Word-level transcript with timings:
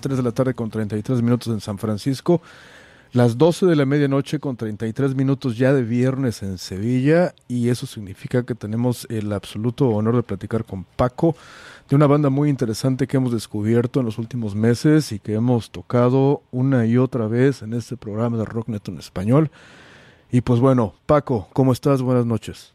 3 0.00 0.16
de 0.16 0.22
la 0.22 0.30
tarde 0.30 0.54
con 0.54 0.70
33 0.70 1.22
minutos 1.22 1.52
en 1.52 1.58
San 1.58 1.76
Francisco, 1.76 2.40
las 3.12 3.36
12 3.36 3.66
de 3.66 3.74
la 3.74 3.84
medianoche 3.84 4.38
con 4.38 4.56
33 4.56 5.16
minutos 5.16 5.58
ya 5.58 5.72
de 5.72 5.82
viernes 5.82 6.44
en 6.44 6.58
Sevilla 6.58 7.32
y 7.48 7.68
eso 7.68 7.84
significa 7.84 8.44
que 8.44 8.54
tenemos 8.54 9.08
el 9.10 9.32
absoluto 9.32 9.88
honor 9.88 10.14
de 10.14 10.22
platicar 10.22 10.64
con 10.64 10.84
Paco 10.84 11.34
de 11.90 11.96
una 11.96 12.06
banda 12.06 12.30
muy 12.30 12.48
interesante 12.48 13.08
que 13.08 13.16
hemos 13.16 13.32
descubierto 13.32 13.98
en 13.98 14.06
los 14.06 14.18
últimos 14.18 14.54
meses 14.54 15.10
y 15.10 15.18
que 15.18 15.34
hemos 15.34 15.72
tocado 15.72 16.42
una 16.52 16.86
y 16.86 16.96
otra 16.96 17.26
vez 17.26 17.62
en 17.62 17.72
este 17.72 17.96
programa 17.96 18.36
de 18.36 18.44
Rocknet 18.44 18.86
en 18.88 18.98
español. 18.98 19.50
Y 20.30 20.42
pues 20.42 20.60
bueno, 20.60 20.94
Paco, 21.06 21.48
¿cómo 21.52 21.72
estás? 21.72 22.02
Buenas 22.02 22.24
noches. 22.24 22.72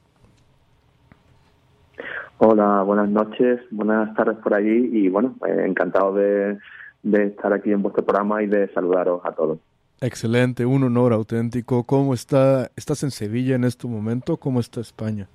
Hola, 2.40 2.82
buenas 2.82 3.08
noches, 3.08 3.62
buenas 3.72 4.14
tardes 4.16 4.36
por 4.40 4.54
allí 4.54 4.90
y 4.92 5.08
bueno, 5.08 5.36
eh, 5.48 5.64
encantado 5.66 6.16
de 6.16 6.58
de 7.04 7.26
estar 7.28 7.54
aquí 7.54 7.72
en 7.72 7.82
vuestro 7.82 8.04
programa 8.04 8.42
y 8.42 8.48
de 8.48 8.74
saludaros 8.74 9.22
a 9.24 9.32
todos. 9.34 9.60
Excelente, 10.02 10.66
un 10.66 10.84
honor 10.84 11.14
auténtico. 11.14 11.84
¿Cómo 11.84 12.14
está? 12.14 12.70
¿Estás 12.76 13.04
en 13.04 13.12
Sevilla 13.12 13.56
en 13.56 13.64
este 13.64 13.88
momento? 13.88 14.38
¿Cómo 14.38 14.60
está 14.60 14.82
España? 14.82 15.28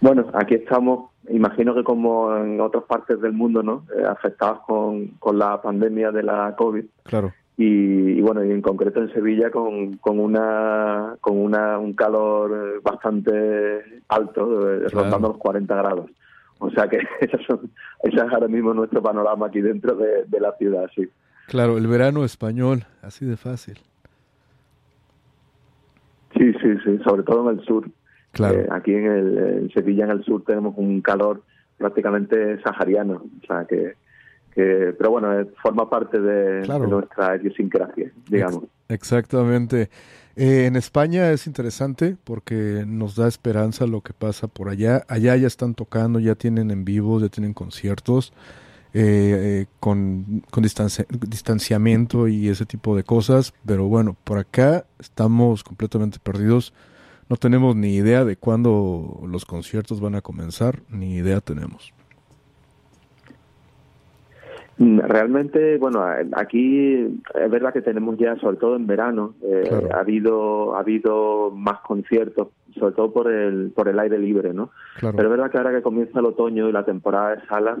Bueno, 0.00 0.26
aquí 0.34 0.54
estamos, 0.54 1.10
imagino 1.28 1.74
que 1.74 1.84
como 1.84 2.36
en 2.36 2.60
otras 2.60 2.84
partes 2.84 3.20
del 3.20 3.32
mundo, 3.32 3.62
¿no? 3.62 3.84
Eh, 3.96 4.04
afectados 4.06 4.60
con, 4.66 5.08
con 5.18 5.38
la 5.38 5.60
pandemia 5.60 6.10
de 6.10 6.22
la 6.22 6.54
COVID. 6.56 6.84
Claro. 7.02 7.32
Y, 7.56 8.20
bueno, 8.22 8.42
y 8.42 8.50
en 8.50 8.62
concreto 8.62 9.00
en 9.00 9.12
Sevilla 9.12 9.50
con, 9.50 9.98
con 9.98 10.18
una 10.18 11.16
con 11.20 11.36
una 11.36 11.78
un 11.78 11.92
calor 11.92 12.80
bastante 12.82 14.02
alto, 14.08 14.72
eh, 14.72 14.88
rondando 14.88 15.28
los 15.28 15.36
40 15.36 15.74
grados. 15.74 16.10
O 16.60 16.70
sea 16.70 16.88
que 16.88 16.98
ese 17.20 17.36
es 18.02 18.18
ahora 18.18 18.46
mismo 18.46 18.72
nuestro 18.72 19.02
panorama 19.02 19.46
aquí 19.46 19.60
dentro 19.60 19.96
de, 19.96 20.40
la 20.40 20.52
ciudad, 20.56 20.88
sí. 20.94 21.08
Claro, 21.48 21.78
el 21.78 21.86
verano 21.86 22.24
español, 22.24 22.84
así 23.02 23.24
de 23.24 23.36
fácil. 23.36 23.78
Sí, 26.36 26.52
sí, 26.62 26.68
sí, 26.84 26.98
sobre 27.04 27.24
todo 27.24 27.50
en 27.50 27.58
el 27.58 27.64
sur. 27.64 27.90
Claro. 28.32 28.60
Eh, 28.60 28.68
aquí 28.70 28.94
en, 28.94 29.06
el, 29.06 29.72
Sevilla, 29.74 30.04
en 30.04 30.10
el 30.12 30.24
sur, 30.24 30.44
tenemos 30.44 30.74
un 30.76 31.00
calor 31.00 31.42
prácticamente 31.76 32.62
sahariano. 32.62 33.24
O 33.42 33.46
sea 33.46 33.64
que, 33.64 33.94
que 34.54 34.94
pero 34.96 35.10
bueno, 35.10 35.28
forma 35.60 35.90
parte 35.90 36.20
de, 36.20 36.68
nuestra 36.86 37.36
idiosincrasia, 37.36 38.12
digamos. 38.28 38.64
exactamente. 38.88 39.88
Eh, 40.36 40.66
en 40.66 40.76
España 40.76 41.32
es 41.32 41.46
interesante 41.46 42.16
porque 42.24 42.84
nos 42.86 43.16
da 43.16 43.28
esperanza 43.28 43.86
lo 43.86 44.00
que 44.00 44.12
pasa 44.12 44.46
por 44.48 44.68
allá. 44.68 45.04
Allá 45.08 45.36
ya 45.36 45.46
están 45.46 45.74
tocando, 45.74 46.18
ya 46.20 46.34
tienen 46.34 46.70
en 46.70 46.84
vivo, 46.84 47.20
ya 47.20 47.28
tienen 47.28 47.54
conciertos 47.54 48.32
eh, 48.92 49.62
eh, 49.62 49.66
con, 49.80 50.42
con 50.50 50.64
distanciamiento 50.64 52.28
y 52.28 52.48
ese 52.48 52.66
tipo 52.66 52.96
de 52.96 53.04
cosas. 53.04 53.52
Pero 53.66 53.88
bueno, 53.88 54.16
por 54.24 54.38
acá 54.38 54.86
estamos 54.98 55.64
completamente 55.64 56.18
perdidos. 56.18 56.72
No 57.28 57.36
tenemos 57.36 57.76
ni 57.76 57.94
idea 57.94 58.24
de 58.24 58.36
cuándo 58.36 59.22
los 59.26 59.44
conciertos 59.44 60.00
van 60.00 60.16
a 60.16 60.20
comenzar, 60.20 60.82
ni 60.88 61.14
idea 61.14 61.40
tenemos. 61.40 61.92
Mm, 64.80 64.98
realmente, 65.00 65.76
bueno, 65.76 66.02
aquí 66.32 67.20
es 67.34 67.50
verdad 67.50 67.70
que 67.70 67.82
tenemos 67.82 68.16
ya, 68.16 68.36
sobre 68.36 68.56
todo 68.56 68.76
en 68.76 68.86
verano, 68.86 69.34
eh, 69.42 69.70
ha 69.92 69.98
habido 69.98 70.74
ha 70.74 70.80
habido 70.80 71.50
más 71.50 71.80
conciertos, 71.80 72.48
sobre 72.78 72.94
todo 72.94 73.12
por 73.12 73.30
el 73.30 73.72
por 73.76 73.88
el 73.88 73.98
aire 73.98 74.18
libre, 74.18 74.54
¿no? 74.54 74.70
Pero 74.98 75.24
es 75.24 75.28
verdad 75.28 75.50
que 75.50 75.58
ahora 75.58 75.72
que 75.72 75.82
comienza 75.82 76.20
el 76.20 76.24
otoño 76.24 76.66
y 76.66 76.72
la 76.72 76.86
temporada 76.86 77.36
de 77.36 77.46
salas, 77.46 77.80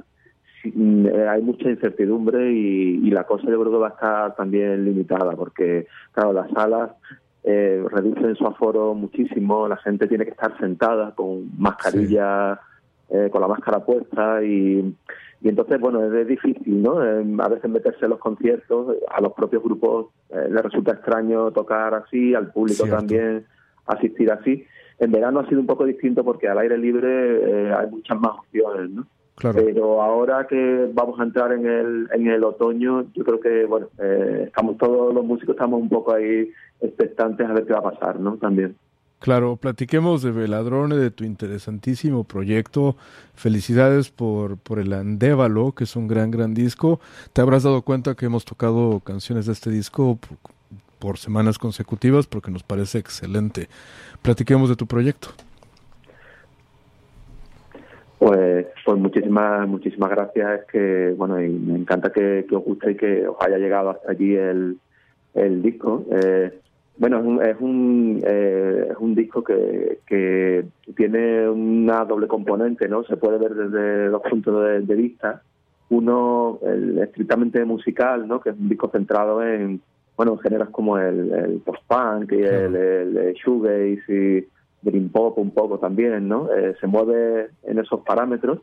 mm, 0.62 1.06
eh, 1.06 1.26
hay 1.26 1.40
mucha 1.40 1.70
incertidumbre 1.70 2.52
y, 2.52 3.10
la 3.10 3.24
cosa 3.24 3.44
yo 3.48 3.58
creo 3.58 3.72
que 3.72 3.78
va 3.78 3.88
a 3.88 3.92
estar 3.92 4.36
también 4.36 4.84
limitada, 4.84 5.32
porque 5.36 5.86
claro, 6.12 6.34
las 6.34 6.50
salas 6.50 6.90
eh, 7.44 7.82
reducen 7.90 8.36
su 8.36 8.46
aforo 8.46 8.92
muchísimo, 8.92 9.66
la 9.68 9.78
gente 9.78 10.06
tiene 10.06 10.26
que 10.26 10.32
estar 10.32 10.54
sentada 10.58 11.14
con 11.14 11.50
mascarilla, 11.58 12.60
eh, 13.08 13.28
con 13.32 13.40
la 13.40 13.48
máscara 13.48 13.80
puesta 13.80 14.44
y 14.44 14.94
y 15.42 15.48
entonces, 15.48 15.80
bueno, 15.80 16.04
es 16.04 16.26
difícil, 16.26 16.82
¿no? 16.82 17.02
Eh, 17.02 17.24
a 17.38 17.48
veces 17.48 17.70
meterse 17.70 18.04
en 18.04 18.10
los 18.10 18.18
conciertos, 18.18 18.96
a 19.08 19.20
los 19.22 19.32
propios 19.32 19.62
grupos 19.62 20.08
eh, 20.28 20.48
les 20.50 20.62
resulta 20.62 20.92
extraño 20.92 21.50
tocar 21.50 21.94
así, 21.94 22.34
al 22.34 22.52
público 22.52 22.86
también 22.86 23.46
asistir 23.86 24.30
así. 24.30 24.66
En 24.98 25.10
verano 25.10 25.40
ha 25.40 25.48
sido 25.48 25.60
un 25.60 25.66
poco 25.66 25.86
distinto 25.86 26.22
porque 26.24 26.46
al 26.46 26.58
aire 26.58 26.76
libre 26.76 27.08
eh, 27.08 27.72
hay 27.72 27.90
muchas 27.90 28.20
más 28.20 28.32
opciones, 28.38 28.90
¿no? 28.90 29.06
Pero 29.40 30.02
ahora 30.02 30.46
que 30.46 30.90
vamos 30.92 31.18
a 31.18 31.22
entrar 31.22 31.50
en 31.52 31.64
el, 31.64 32.08
en 32.12 32.26
el 32.26 32.44
otoño, 32.44 33.06
yo 33.14 33.24
creo 33.24 33.40
que, 33.40 33.64
bueno, 33.64 33.88
estamos 34.44 34.76
todos 34.76 35.14
los 35.14 35.24
músicos 35.24 35.54
estamos 35.54 35.80
un 35.80 35.88
poco 35.88 36.12
ahí 36.12 36.50
expectantes 36.82 37.48
a 37.48 37.54
ver 37.54 37.64
qué 37.64 37.72
va 37.72 37.78
a 37.78 37.90
pasar, 37.90 38.20
¿no? 38.20 38.36
También. 38.36 38.76
Claro, 39.20 39.56
platiquemos 39.56 40.22
de 40.22 40.30
Veladrone, 40.30 40.96
de 40.96 41.10
tu 41.10 41.24
interesantísimo 41.24 42.24
proyecto. 42.24 42.96
Felicidades 43.34 44.10
por, 44.10 44.56
por 44.56 44.78
el 44.78 44.94
Andévalo, 44.94 45.72
que 45.72 45.84
es 45.84 45.94
un 45.94 46.08
gran, 46.08 46.30
gran 46.30 46.54
disco. 46.54 47.00
Te 47.34 47.42
habrás 47.42 47.64
dado 47.64 47.82
cuenta 47.82 48.14
que 48.14 48.24
hemos 48.24 48.46
tocado 48.46 49.00
canciones 49.00 49.44
de 49.44 49.52
este 49.52 49.68
disco 49.68 50.18
por, 50.98 51.18
semanas 51.18 51.58
consecutivas 51.58 52.26
porque 52.26 52.50
nos 52.50 52.62
parece 52.62 52.96
excelente. 52.96 53.68
Platiquemos 54.22 54.70
de 54.70 54.76
tu 54.76 54.86
proyecto. 54.86 55.28
Pues, 58.18 58.68
pues 58.86 58.98
muchísimas, 58.98 59.68
muchísimas 59.68 60.08
gracias. 60.08 60.64
Que, 60.72 61.14
bueno, 61.14 61.42
y 61.42 61.50
me 61.50 61.76
encanta 61.78 62.10
que, 62.10 62.46
os 62.50 62.64
guste 62.64 62.92
y 62.92 62.96
que 62.96 63.28
os 63.28 63.36
haya 63.40 63.58
llegado 63.58 63.90
hasta 63.90 64.12
allí 64.12 64.34
el, 64.34 64.78
el 65.34 65.60
disco. 65.60 66.06
Eh, 66.10 66.58
bueno, 67.00 67.18
es 67.18 67.24
un, 67.24 67.42
es 67.42 67.56
un, 67.60 68.22
eh, 68.26 68.88
es 68.90 68.96
un 68.98 69.14
disco 69.14 69.42
que, 69.42 70.00
que 70.06 70.66
tiene 70.94 71.48
una 71.48 72.04
doble 72.04 72.28
componente, 72.28 72.88
¿no? 72.88 73.04
Se 73.04 73.16
puede 73.16 73.38
ver 73.38 73.54
desde 73.54 74.10
dos 74.10 74.20
puntos 74.28 74.86
de, 74.86 74.94
vista. 74.94 75.40
Uno, 75.88 76.58
el 76.62 76.98
estrictamente 76.98 77.64
musical, 77.64 78.28
¿no? 78.28 78.38
Que 78.42 78.50
es 78.50 78.56
un 78.56 78.68
disco 78.68 78.90
centrado 78.90 79.42
en, 79.42 79.80
bueno, 80.14 80.36
géneros 80.36 80.68
como 80.68 80.98
el, 80.98 81.32
el 81.32 81.60
post-punk 81.60 82.32
y 82.32 82.42
el, 82.42 82.76
el, 82.76 83.32
shoegaze 83.32 84.02
y 84.12 84.46
dream 84.82 85.08
pop 85.08 85.38
un 85.38 85.52
poco 85.52 85.78
también, 85.78 86.28
¿no? 86.28 86.52
Eh, 86.52 86.74
se 86.82 86.86
mueve 86.86 87.48
en 87.62 87.78
esos 87.78 88.02
parámetros. 88.02 88.58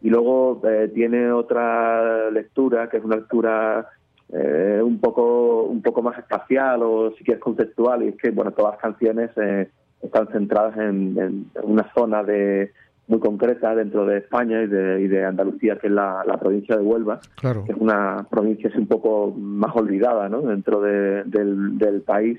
Y 0.00 0.10
luego 0.10 0.62
eh, 0.64 0.88
tiene 0.94 1.32
otra 1.32 2.30
lectura, 2.30 2.88
que 2.88 2.98
es 2.98 3.04
una 3.04 3.16
lectura 3.16 3.88
eh, 4.32 4.80
un 4.82 5.00
poco 5.00 5.64
un 5.64 5.82
poco 5.82 6.02
más 6.02 6.18
espacial 6.18 6.82
o 6.82 7.12
si 7.16 7.24
quieres 7.24 7.42
conceptual. 7.42 8.02
Y 8.02 8.08
es 8.08 8.16
que 8.16 8.30
bueno 8.30 8.52
todas 8.52 8.74
las 8.74 8.80
canciones 8.80 9.30
eh, 9.36 9.68
están 10.02 10.28
centradas 10.28 10.76
en, 10.78 11.50
una 11.62 11.92
zona 11.94 12.22
de 12.22 12.72
muy 13.08 13.18
concreta 13.18 13.74
dentro 13.74 14.06
de 14.06 14.18
España 14.18 14.62
y 14.62 14.68
de, 14.68 15.02
y 15.02 15.08
de 15.08 15.24
Andalucía 15.24 15.76
que 15.78 15.88
es 15.88 15.92
la, 15.92 16.22
provincia 16.40 16.76
de 16.76 16.82
Huelva 16.82 17.20
que 17.40 17.72
es 17.72 17.78
una 17.78 18.24
provincia 18.30 18.70
un 18.76 18.86
poco 18.86 19.34
más 19.36 19.74
olvidada 19.74 20.28
¿no? 20.28 20.42
dentro 20.42 20.80
del, 20.80 21.28
del 21.78 22.02
país. 22.02 22.38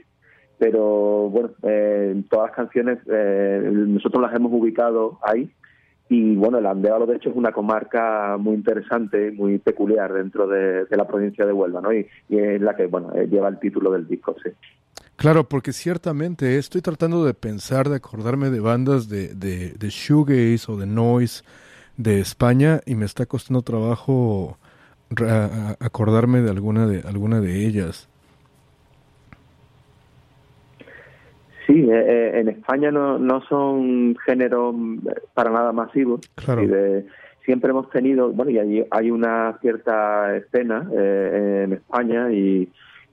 Pero 0.58 1.30
bueno 1.30 1.52
eh, 1.64 2.24
todas 2.30 2.50
las 2.50 2.56
canciones 2.56 3.00
eh, 3.12 3.70
nosotros 3.70 4.22
las 4.22 4.34
hemos 4.34 4.54
ubicado 4.54 5.20
ahí 5.24 5.52
y 6.14 6.36
bueno, 6.36 6.58
el 6.58 6.66
Andévalo, 6.66 7.06
de 7.06 7.16
hecho, 7.16 7.30
es 7.30 7.38
una 7.38 7.54
comarca 7.54 8.36
muy 8.38 8.56
interesante, 8.56 9.32
muy 9.32 9.60
peculiar 9.60 10.12
dentro 10.12 10.46
de, 10.46 10.86
la 10.90 11.08
provincia 11.08 11.46
de 11.46 11.54
Huelva, 11.54 11.80
¿no? 11.80 11.94
Y, 11.94 12.06
es 12.28 12.62
la 12.62 12.76
que, 12.76 12.88
bueno, 12.88 13.14
eh, 13.16 13.30
lleva 13.32 13.48
el 13.48 13.58
título 13.60 13.92
del 13.92 14.06
disco, 14.06 14.36
sí. 14.44 14.50
Claro, 15.16 15.46
porque 15.48 15.72
ciertamente 15.72 16.58
estoy 16.58 16.82
tratando 16.82 17.24
de 17.24 17.34
pensar, 17.34 17.88
de 17.88 17.96
acordarme 17.96 18.50
de 18.50 18.60
bandas 18.60 19.08
de, 19.08 19.34
de, 19.36 19.72
de 19.72 19.90
shoegaze 19.90 20.70
o 20.70 20.76
de 20.76 20.86
noise 20.86 21.46
de 21.96 22.20
España 22.20 22.82
y 22.86 22.96
me 22.96 23.06
está 23.06 23.26
costando 23.26 23.62
trabajo 23.62 24.58
acordarme 25.80 26.42
de 26.42 26.50
alguna 26.50 26.88
de 26.88 27.08
alguna 27.08 27.40
de 27.40 27.66
ellas. 27.66 28.10
Sí, 31.72 31.80
eh, 31.90 32.06
eh, 32.06 32.40
en 32.42 32.50
España 32.50 32.92
no, 32.92 33.18
no 33.18 33.42
son 33.44 34.16
géneros 34.26 34.76
para 35.34 35.52
nada 35.52 35.72
masivos. 35.72 36.20
Claro. 36.36 36.64
siempre 37.46 37.70
hemos 37.70 37.90
tenido, 37.92 38.30
bueno, 38.32 38.52
y 38.52 38.58
hay, 38.58 38.86
hay 38.92 39.10
una 39.10 39.58
cierta 39.62 40.36
escena 40.36 40.90
eh, 40.94 41.62
en 41.66 41.74
España 41.74 42.30
y, 42.32 42.70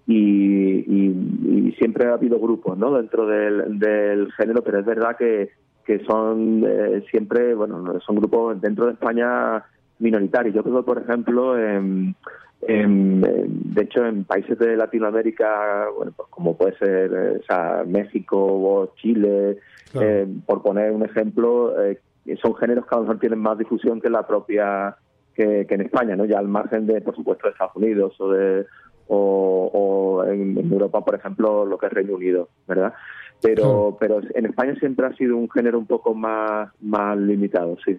y, 0.08 1.74
siempre 1.78 2.08
ha 2.08 2.14
habido 2.14 2.40
grupos 2.40 2.76
¿no? 2.76 2.96
dentro 2.96 3.24
del, 3.28 3.78
del 3.78 4.32
género, 4.32 4.62
pero 4.62 4.80
es 4.80 4.86
verdad 4.86 5.16
que, 5.16 5.50
que 5.86 6.00
son 6.00 6.66
siempre, 7.08 7.54
bueno, 7.54 8.00
son 8.00 8.16
grupos 8.16 8.60
dentro 8.60 8.86
de 8.86 8.94
España 8.94 9.62
minoritarios. 10.00 10.56
Yo 10.56 10.64
creo 10.64 10.84
por 10.84 10.98
ejemplo, 10.98 11.56
en 11.56 12.16
de 12.60 13.82
hecho, 13.82 14.04
en 14.04 14.24
países 14.24 14.58
de 14.58 14.76
Latinoamérica, 14.76 15.86
bueno, 15.96 16.12
pues 16.16 16.28
como 16.28 16.56
puede 16.56 16.76
ser 16.78 17.12
eh, 17.12 17.38
o 17.40 17.42
sea, 17.44 17.84
México 17.86 18.36
o 18.36 18.94
Chile, 18.96 19.58
eh, 19.94 20.26
por 20.44 20.62
poner 20.62 20.92
un 20.92 21.04
ejemplo, 21.04 21.80
eh, 21.82 22.00
son 22.42 22.56
géneros 22.56 22.86
que 22.86 22.94
a 22.94 22.98
lo 22.98 23.04
mejor 23.04 23.20
tienen 23.20 23.38
más 23.38 23.58
difusión 23.58 24.00
que 24.00 24.10
la 24.10 24.26
propia 24.26 24.96
que, 25.34 25.66
en 25.68 25.80
España, 25.80 26.16
¿no? 26.16 26.24
Ya 26.24 26.38
al 26.38 26.48
margen 26.48 26.86
de, 26.86 27.00
por 27.00 27.14
supuesto, 27.14 27.46
de 27.46 27.52
Estados 27.52 27.76
Unidos 27.76 28.14
o 28.18 28.30
de 28.32 28.66
o, 29.10 30.22
en, 30.26 30.58
Europa, 30.70 31.02
por 31.02 31.14
ejemplo, 31.14 31.64
lo 31.64 31.78
que 31.78 31.86
es 31.86 31.92
Reino 31.92 32.14
Unido, 32.16 32.50
¿verdad? 32.66 32.92
Pero, 33.40 33.96
pero 33.98 34.20
en 34.34 34.46
España 34.46 34.74
siempre 34.78 35.06
ha 35.06 35.14
sido 35.14 35.36
un 35.36 35.48
género 35.48 35.78
un 35.78 35.86
poco 35.86 36.12
más, 36.12 36.70
más 36.80 37.16
limitado, 37.16 37.78
sí. 37.84 37.98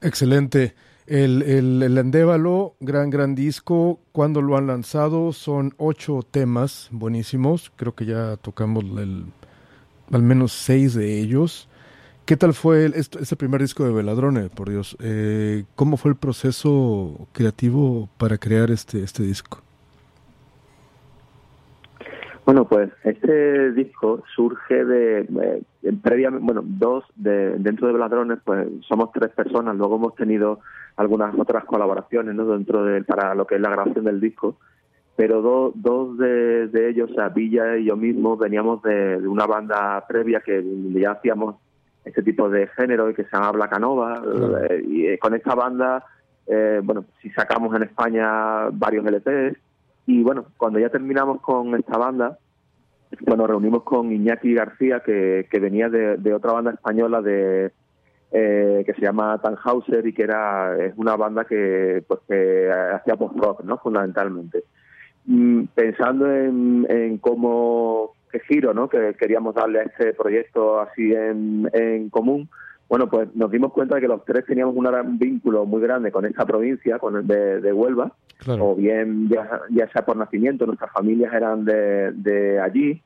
Excelente. 0.00 0.74
El, 1.06 1.42
el, 1.42 1.82
el 1.82 1.98
Endévalo, 1.98 2.74
gran, 2.80 3.10
gran 3.10 3.34
disco. 3.34 4.00
Cuando 4.12 4.40
lo 4.40 4.56
han 4.56 4.66
lanzado 4.66 5.32
son 5.32 5.74
ocho 5.76 6.20
temas 6.28 6.88
buenísimos. 6.92 7.70
Creo 7.76 7.94
que 7.94 8.06
ya 8.06 8.36
tocamos 8.38 8.84
el, 8.98 9.26
al 10.10 10.22
menos 10.22 10.52
seis 10.52 10.94
de 10.94 11.20
ellos. 11.20 11.68
¿Qué 12.24 12.38
tal 12.38 12.54
fue 12.54 12.86
el, 12.86 12.94
este, 12.94 13.36
primer 13.36 13.60
disco 13.60 13.84
de 13.84 13.92
Veladrone, 13.92 14.48
por 14.48 14.70
Dios? 14.70 14.96
Eh, 15.00 15.64
¿Cómo 15.76 15.98
fue 15.98 16.10
el 16.10 16.16
proceso 16.16 17.28
creativo 17.32 18.08
para 18.16 18.38
crear 18.38 18.70
este, 18.70 19.02
este 19.02 19.22
disco? 19.24 19.60
Bueno, 22.46 22.66
pues 22.66 22.90
este 23.04 23.72
disco 23.72 24.22
surge 24.34 24.84
de, 24.84 25.20
eh, 25.82 25.92
previamente, 26.02 26.44
bueno, 26.44 26.62
dos, 26.64 27.04
de, 27.14 27.58
dentro 27.58 27.86
de 27.86 27.94
Veladrones, 27.94 28.38
pues 28.44 28.68
somos 28.88 29.12
tres 29.12 29.30
personas, 29.30 29.76
luego 29.76 29.96
hemos 29.96 30.14
tenido 30.14 30.60
algunas 30.96 31.38
otras 31.38 31.64
colaboraciones, 31.64 32.34
¿no? 32.34 32.44
Dentro 32.46 32.84
de, 32.84 33.02
para 33.04 33.34
lo 33.34 33.46
que 33.46 33.56
es 33.56 33.60
la 33.60 33.70
grabación 33.70 34.04
del 34.04 34.20
disco, 34.20 34.58
pero 35.16 35.42
dos 35.74 36.18
de, 36.18 36.68
de 36.68 36.90
ellos, 36.90 37.10
o 37.10 37.14
sea, 37.14 37.28
Villa 37.28 37.76
y 37.76 37.84
yo 37.84 37.96
mismo, 37.96 38.36
veníamos 38.36 38.82
de, 38.82 39.16
una 39.26 39.46
banda 39.46 40.04
previa 40.06 40.40
que 40.40 40.64
ya 40.94 41.12
hacíamos 41.12 41.56
este 42.04 42.22
tipo 42.22 42.48
de 42.50 42.66
género 42.68 43.08
y 43.08 43.14
que 43.14 43.24
se 43.24 43.30
llama 43.32 43.52
Blacanova, 43.52 44.22
eh, 44.68 44.84
y 44.86 45.06
eh, 45.06 45.18
con 45.18 45.34
esta 45.34 45.54
banda, 45.54 46.04
bueno, 46.82 47.06
si 47.22 47.30
sacamos 47.30 47.74
en 47.74 47.84
España 47.84 48.68
varios 48.70 49.04
LPs, 49.06 49.56
y 50.06 50.22
bueno, 50.22 50.46
cuando 50.56 50.78
ya 50.78 50.90
terminamos 50.90 51.40
con 51.40 51.74
esta 51.74 51.96
banda, 51.96 52.38
bueno, 53.20 53.46
reunimos 53.46 53.82
con 53.82 54.12
Iñaki 54.12 54.54
García, 54.54 55.00
que, 55.00 55.46
que 55.50 55.60
venía 55.60 55.88
de, 55.88 56.34
otra 56.34 56.52
banda 56.52 56.72
española 56.72 57.22
de 57.22 57.72
eh, 58.36 58.82
que 58.84 58.92
se 58.94 59.00
llama 59.00 59.40
Tannhauser 59.40 60.06
y 60.06 60.12
que 60.12 60.24
era 60.24 60.76
es 60.84 60.92
una 60.96 61.16
banda 61.16 61.44
que 61.44 62.02
pues 62.06 62.20
que 62.28 62.68
hacía 62.94 63.16
post 63.16 63.36
rock, 63.38 63.64
¿no? 63.64 63.78
Fundamentalmente. 63.78 64.64
Mm, 65.26 65.64
pensando 65.74 66.30
en, 66.30 66.86
en 66.90 67.18
cómo 67.18 68.12
qué 68.30 68.40
giro, 68.40 68.74
¿no? 68.74 68.88
Que 68.88 69.14
queríamos 69.14 69.54
darle 69.54 69.80
a 69.80 69.84
este 69.84 70.12
proyecto 70.12 70.80
así 70.80 71.12
en, 71.12 71.70
en 71.72 72.10
común, 72.10 72.48
bueno, 72.88 73.08
pues 73.08 73.34
nos 73.34 73.50
dimos 73.50 73.72
cuenta 73.72 73.94
de 73.96 74.02
que 74.02 74.08
los 74.08 74.24
tres 74.24 74.44
teníamos 74.44 74.76
un 74.76 75.18
vínculo 75.18 75.64
muy 75.64 75.80
grande 75.80 76.12
con 76.12 76.26
esta 76.26 76.44
provincia, 76.44 76.98
con 76.98 77.16
el 77.16 77.26
de, 77.26 77.72
Huelva, 77.72 78.12
o 78.46 78.74
bien 78.74 79.28
ya, 79.28 79.88
sea 79.92 80.04
por 80.04 80.16
nacimiento, 80.16 80.66
nuestras 80.66 80.92
familias 80.92 81.32
eran 81.32 81.64
de, 81.64 82.60
allí, 82.62 83.02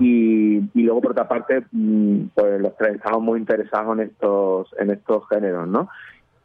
y, 0.00 0.60
luego 0.74 1.00
por 1.00 1.12
otra 1.12 1.28
parte, 1.28 1.64
mm, 1.70 2.28
pues 2.34 2.60
los 2.60 2.76
tres 2.76 2.96
estábamos 2.96 3.24
muy 3.24 3.40
interesados 3.40 3.98
en 3.98 4.04
estos, 4.04 4.74
en 4.78 4.90
estos 4.90 5.28
géneros, 5.28 5.68
¿no? 5.68 5.88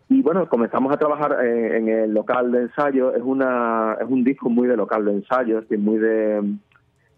Y 0.10 0.22
bueno, 0.22 0.50
comenzamos 0.50 0.92
a 0.92 0.98
trabajar 0.98 1.46
en, 1.46 1.88
el 1.88 2.14
local 2.14 2.52
de 2.52 2.64
ensayo, 2.64 3.16
es 3.16 3.22
una 3.24 3.98
es 4.02 4.08
un 4.10 4.26
disco 4.26 4.50
muy 4.50 4.68
de 4.68 4.76
local 4.76 5.06
de 5.06 5.14
ensayo, 5.14 5.60
es 5.60 5.70
decir, 5.70 5.80
muy 5.80 6.00
de 6.00 6.42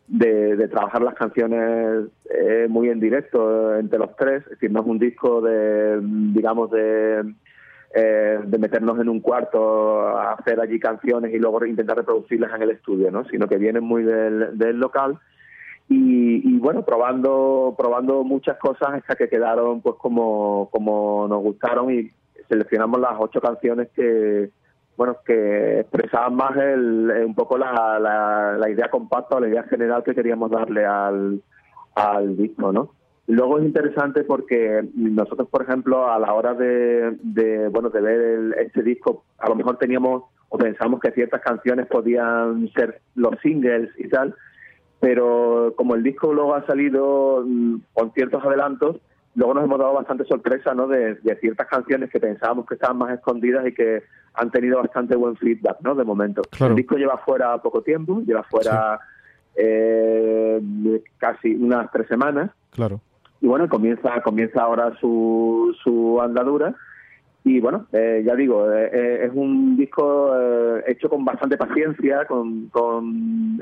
de, 0.07 0.67
trabajar 0.67 1.01
las 1.01 1.15
canciones 1.15 2.07
eh, 2.29 2.67
muy 2.69 2.89
en 2.89 2.99
directo 2.99 3.75
entre 3.77 3.99
los 3.99 4.15
tres, 4.15 4.43
es 4.43 4.49
decir, 4.51 4.71
no 4.71 4.81
es 4.81 4.85
un 4.85 4.99
disco 4.99 5.41
de, 5.41 5.99
digamos, 6.01 6.69
de, 6.71 7.33
eh, 7.95 8.39
de 8.45 8.57
meternos 8.57 8.99
en 8.99 9.09
un 9.09 9.21
cuarto 9.21 10.07
a 10.09 10.33
hacer 10.33 10.59
allí 10.59 10.79
canciones 10.79 11.33
y 11.33 11.39
luego 11.39 11.65
intentar 11.65 11.97
reproducirlas 11.97 12.53
en 12.53 12.63
el 12.63 12.71
estudio, 12.71 13.11
¿no? 13.11 13.25
Sino 13.25 13.47
que 13.47 13.57
vienen 13.57 13.83
muy 13.83 14.03
del, 14.03 14.57
del 14.57 14.77
local 14.77 15.19
y, 15.95 16.57
bueno, 16.59 16.83
probando, 16.83 17.75
probando 17.77 18.23
muchas 18.23 18.57
cosas 18.57 18.89
hasta 18.93 19.15
que 19.15 19.29
quedaron 19.29 19.81
pues 19.81 19.95
como, 19.97 20.69
como 20.71 21.27
nos 21.27 21.41
gustaron 21.41 21.93
y 21.93 22.11
seleccionamos 22.47 22.99
las 22.99 23.13
ocho 23.19 23.39
canciones 23.39 23.89
que, 23.95 24.49
bueno, 24.97 25.17
que 25.25 25.81
expresaban 25.81 26.35
más 26.35 26.55
el, 26.57 27.11
un 27.25 27.35
poco 27.35 27.57
la, 27.57 27.99
la, 28.57 28.69
idea 28.69 28.89
compacta 28.89 29.35
o 29.35 29.39
la 29.39 29.49
idea 29.49 29.63
general 29.63 30.03
que 30.03 30.15
queríamos 30.15 30.51
darle 30.51 30.85
al, 30.85 31.41
al 31.95 32.37
disco, 32.37 32.71
¿no? 32.71 32.91
Luego 33.27 33.59
es 33.59 33.65
interesante 33.65 34.23
porque 34.23 34.83
nosotros, 34.95 35.47
por 35.49 35.63
ejemplo, 35.63 36.11
a 36.11 36.19
la 36.19 36.33
hora 36.33 36.53
de, 36.53 37.17
de 37.21 37.69
bueno, 37.69 37.89
de 37.89 38.01
ver 38.01 38.59
este 38.59 38.83
disco, 38.83 39.23
a 39.37 39.47
lo 39.47 39.55
mejor 39.55 39.77
teníamos 39.77 40.23
o 40.49 40.57
pensamos 40.57 40.99
que 40.99 41.11
ciertas 41.11 41.41
canciones 41.41 41.87
podían 41.87 42.69
ser 42.75 43.01
los 43.15 43.39
singles 43.41 43.89
y 43.97 44.09
tal, 44.09 44.35
pero 45.03 45.73
como 45.75 45.95
el 45.95 46.01
disco 46.01 46.33
luego 46.33 46.55
ha 46.55 46.65
salido 46.65 47.43
mm, 47.45 47.75
con 47.93 48.13
ciertos 48.13 48.41
adelantos, 48.41 48.95
luego 49.35 49.53
nos 49.53 49.65
hemos 49.65 49.77
dado 49.77 49.95
bastante 49.95 50.23
sorpresa 50.23 50.73
¿no? 50.73 50.87
de, 50.87 51.17
ciertas 51.41 51.67
canciones 51.67 52.09
que 52.09 52.21
pensábamos 52.21 52.65
que 52.65 52.75
estaban 52.75 52.99
más 52.99 53.13
escondidas 53.13 53.67
y 53.67 53.73
que 53.73 54.03
han 54.33 54.49
tenido 54.49 54.77
bastante 54.77 55.17
buen 55.17 55.35
feedback 55.35 55.81
¿no? 55.81 55.93
de 55.93 56.05
momento. 56.05 56.41
El 56.57 56.75
disco 56.75 56.95
lleva 56.95 57.17
fuera 57.17 57.57
poco 57.57 57.81
tiempo, 57.81 58.21
lleva 58.25 58.43
fuera 58.43 58.97
eh, 59.57 60.61
casi 61.17 61.53
unas 61.53 61.91
tres 61.91 62.07
semanas. 62.07 62.51
Claro. 62.69 63.01
Y 63.41 63.47
bueno, 63.47 63.67
comienza, 63.67 64.21
comienza 64.21 64.61
ahora 64.61 64.95
su, 65.01 65.75
su 65.83 66.21
andadura. 66.21 66.75
Y 67.45 67.59
bueno, 67.59 67.87
eh, 67.91 68.23
ya 68.25 68.35
digo, 68.35 68.71
eh, 68.71 68.89
eh, 68.93 69.25
es 69.25 69.31
un 69.33 69.75
disco 69.75 70.33
hecho 70.87 71.09
con 71.09 71.25
bastante 71.25 71.57
paciencia, 71.57 72.25
con, 72.25 72.67
con 72.69 73.59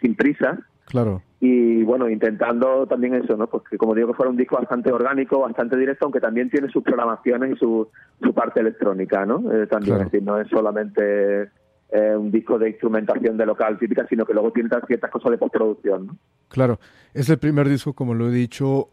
sin 0.00 0.14
prisa. 0.14 0.58
Claro 0.86 1.22
y 1.38 1.82
bueno, 1.82 2.08
intentando 2.08 2.86
también 2.86 3.14
eso, 3.14 3.36
¿no? 3.36 3.46
Porque 3.46 3.76
como 3.76 3.94
digo 3.94 4.08
que 4.08 4.14
fuera 4.14 4.30
un 4.30 4.38
disco 4.38 4.56
bastante 4.56 4.90
orgánico, 4.90 5.40
bastante 5.40 5.76
directo, 5.76 6.06
aunque 6.06 6.18
también 6.18 6.48
tiene 6.48 6.68
sus 6.70 6.82
programaciones 6.82 7.54
y 7.54 7.58
su, 7.58 7.88
su 8.22 8.32
parte 8.32 8.60
electrónica, 8.60 9.26
¿no? 9.26 9.44
También, 9.68 9.98
es 9.98 10.04
decir, 10.04 10.22
no 10.22 10.40
es 10.40 10.48
solamente 10.48 11.50
eh, 11.88 12.16
un 12.16 12.32
disco 12.32 12.58
de 12.58 12.70
instrumentación 12.70 13.36
de 13.36 13.46
local 13.46 13.78
típica, 13.78 14.04
sino 14.08 14.24
que 14.26 14.32
luego 14.32 14.50
tiene 14.50 14.68
ciertas 14.88 15.08
cosas 15.08 15.30
de 15.30 15.38
postproducción, 15.38 16.06
¿no? 16.08 16.16
Claro, 16.48 16.80
es 17.14 17.30
el 17.30 17.38
primer 17.38 17.68
disco, 17.68 17.92
como 17.92 18.12
lo 18.12 18.28
he 18.28 18.32
dicho. 18.32 18.88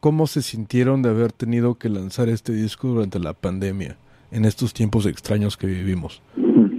¿Cómo 0.00 0.26
se 0.26 0.42
sintieron 0.42 1.02
de 1.02 1.10
haber 1.10 1.32
tenido 1.32 1.76
que 1.76 1.88
lanzar 1.88 2.28
este 2.28 2.52
disco 2.52 2.88
durante 2.88 3.18
la 3.18 3.32
pandemia, 3.32 3.96
en 4.30 4.44
estos 4.44 4.74
tiempos 4.74 5.06
extraños 5.06 5.56
que 5.56 5.66
vivimos? 5.66 6.22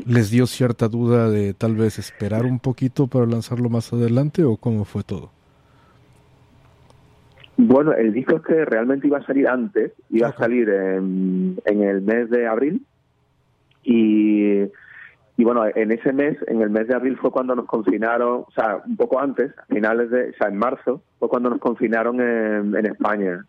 les 0.07 0.31
dio 0.31 0.47
cierta 0.47 0.87
duda 0.87 1.29
de 1.29 1.53
tal 1.53 1.75
vez 1.75 1.99
esperar 1.99 2.45
un 2.45 2.59
poquito 2.59 3.07
para 3.07 3.25
lanzarlo 3.25 3.69
más 3.69 3.91
adelante 3.91 4.43
o 4.43 4.55
cómo 4.55 4.85
fue 4.85 5.03
todo? 5.03 5.31
Bueno, 7.57 7.91
el 7.93 8.13
disco 8.13 8.37
es 8.37 8.43
que 8.43 8.65
realmente 8.65 9.07
iba 9.07 9.17
a 9.17 9.25
salir 9.25 9.47
antes, 9.47 9.91
iba 10.09 10.29
a 10.29 10.37
salir 10.37 10.69
en, 10.69 11.57
el 11.65 12.01
mes 12.01 12.29
de 12.29 12.47
abril 12.47 12.85
y, 13.83 14.61
y 15.37 15.43
bueno, 15.43 15.65
en 15.67 15.91
ese 15.91 16.11
mes, 16.13 16.35
en 16.47 16.61
el 16.63 16.71
mes 16.71 16.87
de 16.87 16.95
abril 16.95 17.15
fue 17.17 17.29
cuando 17.29 17.55
nos 17.55 17.67
confinaron, 17.67 18.45
o 18.47 18.51
sea, 18.55 18.81
un 18.85 18.97
poco 18.97 19.19
antes, 19.19 19.53
a 19.57 19.65
finales 19.67 20.09
de, 20.09 20.31
o 20.31 20.33
sea, 20.33 20.47
en 20.47 20.57
marzo, 20.57 21.03
fue 21.19 21.29
cuando 21.29 21.51
nos 21.51 21.59
confinaron 21.59 22.19
en, 22.19 22.75
en 22.75 22.85
España. 22.87 23.45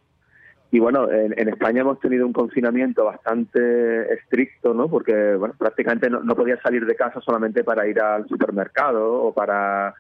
Y 0.71 0.81
bueno, 0.81 1.11
en, 1.11 1.49
España 1.49 1.81
hemos 1.81 1.99
tenido 1.99 2.27
un 2.27 2.35
confinamiento 2.35 3.07
bastante 3.07 4.13
estricto, 4.13 4.75
¿no? 4.75 4.89
Porque, 4.89 5.35
bueno, 5.37 5.55
prácticamente 5.57 6.11
no, 6.11 6.21
no 6.23 6.37
podías 6.37 6.61
salir 6.61 6.85
de 6.85 6.95
casa 6.95 7.23
solamente 7.23 7.65
para 7.65 7.89
ir 7.89 7.99
al 8.03 8.29
supermercado 8.29 9.23
o 9.23 9.33
para, 9.33 9.95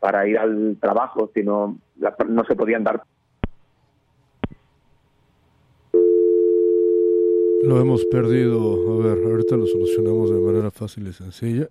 para 0.00 0.26
ir 0.26 0.38
al 0.38 0.76
trabajo, 0.80 1.30
sino 1.32 1.78
no 2.26 2.44
se 2.46 2.56
podían 2.56 2.82
dar. 2.82 3.00
Lo 7.68 7.78
hemos 7.78 8.02
perdido. 8.06 8.58
A 8.98 9.06
ver, 9.06 9.22
ahorita 9.26 9.54
lo 9.54 9.66
solucionamos 9.66 10.30
de 10.30 10.40
manera 10.40 10.70
fácil 10.70 11.06
y 11.06 11.12
sencilla. 11.12 11.68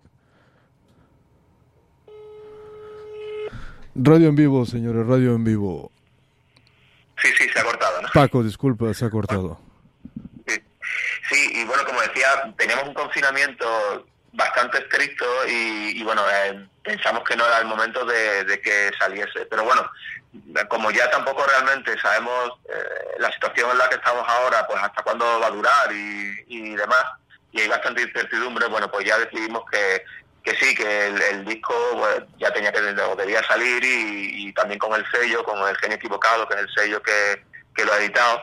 Radio 3.96 4.28
en 4.28 4.36
vivo, 4.36 4.64
señores, 4.68 5.08
radio 5.08 5.34
en 5.34 5.44
vivo. 5.44 5.92
Sí, 7.20 7.30
sí, 7.36 7.50
se 7.52 7.60
ha 7.60 7.64
cortado, 7.64 8.00
¿no? 8.04 8.10
Paco, 8.14 8.44
disculpa, 8.44 8.94
se 8.94 9.06
ha 9.06 9.10
cortado. 9.10 9.60
Sí, 10.46 11.52
y 11.56 11.66
bueno, 11.66 11.84
como 11.84 12.00
decía, 12.02 12.54
teníamos 12.56 12.90
un 12.90 12.94
confinamiento 12.94 13.66
bastante 14.38 14.78
estricto 14.78 15.26
y, 15.48 16.04
bueno, 16.04 16.24
eh, 16.30 16.68
pensamos 16.84 17.24
que 17.24 17.36
no 17.36 17.46
era 17.46 17.58
el 17.58 17.66
momento 17.66 18.06
de, 18.06 18.62
que 18.64 18.92
saliese. 18.98 19.48
Pero 19.50 19.64
bueno, 19.64 19.90
como 20.70 20.92
ya 20.92 21.10
tampoco 21.10 21.44
realmente 21.44 22.00
sabemos 22.00 22.52
eh, 22.70 23.16
la 23.18 23.32
situación 23.32 23.72
en 23.72 23.80
la 23.80 23.90
que 23.90 23.96
estamos 23.96 24.24
ahora, 24.28 24.66
pues 24.68 24.82
hasta 24.82 25.02
cuándo 25.02 25.40
va 25.40 25.48
a 25.48 25.52
durar 25.52 25.92
y, 25.92 26.76
demás, 26.76 27.04
y 27.52 27.62
hay 27.62 27.68
bastante 27.68 28.04
incertidumbre, 28.04 28.68
bueno, 28.68 28.92
pues 28.92 29.08
ya 29.08 29.18
decidimos 29.18 29.64
que, 29.72 30.06
que 30.44 30.56
sí, 30.58 30.76
que 30.76 31.08
el, 31.08 31.44
disco 31.44 31.74
pues, 31.94 32.22
ya 32.38 32.54
tenía 32.54 32.72
que 32.72 32.82
debía 32.82 33.44
salir 33.48 33.84
y, 33.84 34.54
también 34.54 34.80
con 34.80 34.94
el 34.94 35.06
sello, 35.12 35.44
con 35.44 35.68
el 35.68 35.76
genio 35.78 35.98
equivocado, 35.98 36.48
que 36.48 36.54
es 36.54 36.62
el 36.62 36.70
sello 36.76 37.02
que, 37.02 37.84
lo 37.84 37.92
ha 37.92 37.98
editado, 37.98 38.40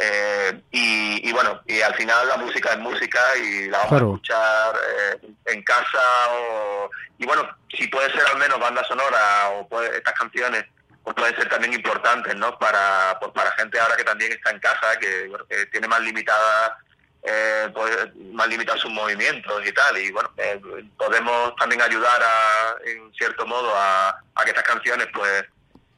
Eh, 0.00 0.62
y, 0.70 1.32
bueno, 1.32 1.60
y 1.66 1.80
al 1.80 1.94
final 1.94 2.28
la 2.28 2.36
música 2.36 2.72
es 2.72 2.78
música 2.78 3.20
y 3.36 3.68
la 3.68 3.78
vamos 3.78 3.92
a 3.92 3.96
escuchar 3.96 4.74
eh, 4.76 5.28
en 5.46 5.62
casa 5.64 6.02
o, 6.30 6.90
y 7.18 7.26
bueno, 7.26 7.48
si 7.76 7.88
puede 7.88 8.10
ser 8.12 8.22
al 8.32 8.38
menos 8.38 8.60
banda 8.60 8.84
sonora 8.84 9.50
o 9.50 9.68
puede, 9.68 9.96
estas 9.96 10.14
canciones 10.14 10.64
pues 11.02 11.16
pueden 11.16 11.36
ser 11.36 11.48
también 11.48 11.72
importantes, 11.72 12.36
¿no? 12.36 12.56
Para, 12.58 13.18
pues 13.18 13.32
para 13.32 13.50
gente 13.52 13.80
ahora 13.80 13.96
que 13.96 14.04
también 14.04 14.30
está 14.30 14.50
en 14.50 14.60
casa, 14.60 14.98
que, 15.00 15.30
tiene 15.72 15.88
más 15.88 16.00
limitada 16.00 16.78
eh, 17.22 17.68
pues, 17.74 18.14
más 18.32 18.46
limitados 18.46 18.82
sus 18.82 18.92
movimientos 18.92 19.66
y 19.66 19.72
tal. 19.72 19.98
Y 19.98 20.12
bueno, 20.12 20.30
eh, 20.36 20.60
podemos 20.96 21.56
también 21.56 21.82
ayudar 21.82 22.22
a, 22.22 22.76
en 22.84 23.12
cierto 23.14 23.46
modo 23.46 23.74
a, 23.74 24.10
a 24.10 24.44
que 24.44 24.50
estas 24.50 24.64
canciones 24.64 25.08
pues 25.12 25.44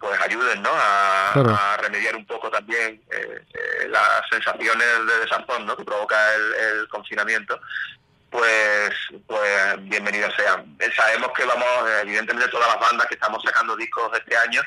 pues 0.01 0.21
ayuden 0.21 0.63
¿no? 0.63 0.71
a, 0.73 1.77
remediar 1.81 2.17
un 2.17 2.27
poco 2.27 2.51
también 2.51 3.01
eh, 3.11 3.45
eh, 3.53 3.89
las 3.89 4.23
sensaciones 4.31 5.07
de 5.07 5.19
desazón 5.21 5.67
¿no? 5.67 5.77
que 5.77 5.85
provoca 5.85 6.17
el, 6.35 6.89
confinamiento 6.89 7.61
pues 8.31 8.93
pues 9.27 9.89
bienvenidos 9.89 10.33
sean 10.35 10.77
sabemos 10.97 11.31
que 11.37 11.45
vamos 11.45 11.67
evidentemente 12.03 12.51
todas 12.51 12.69
las 12.69 12.81
bandas 12.81 13.07
que 13.09 13.15
estamos 13.15 13.43
sacando 13.43 13.77
discos 13.77 14.11
este 14.17 14.37
año 14.37 14.63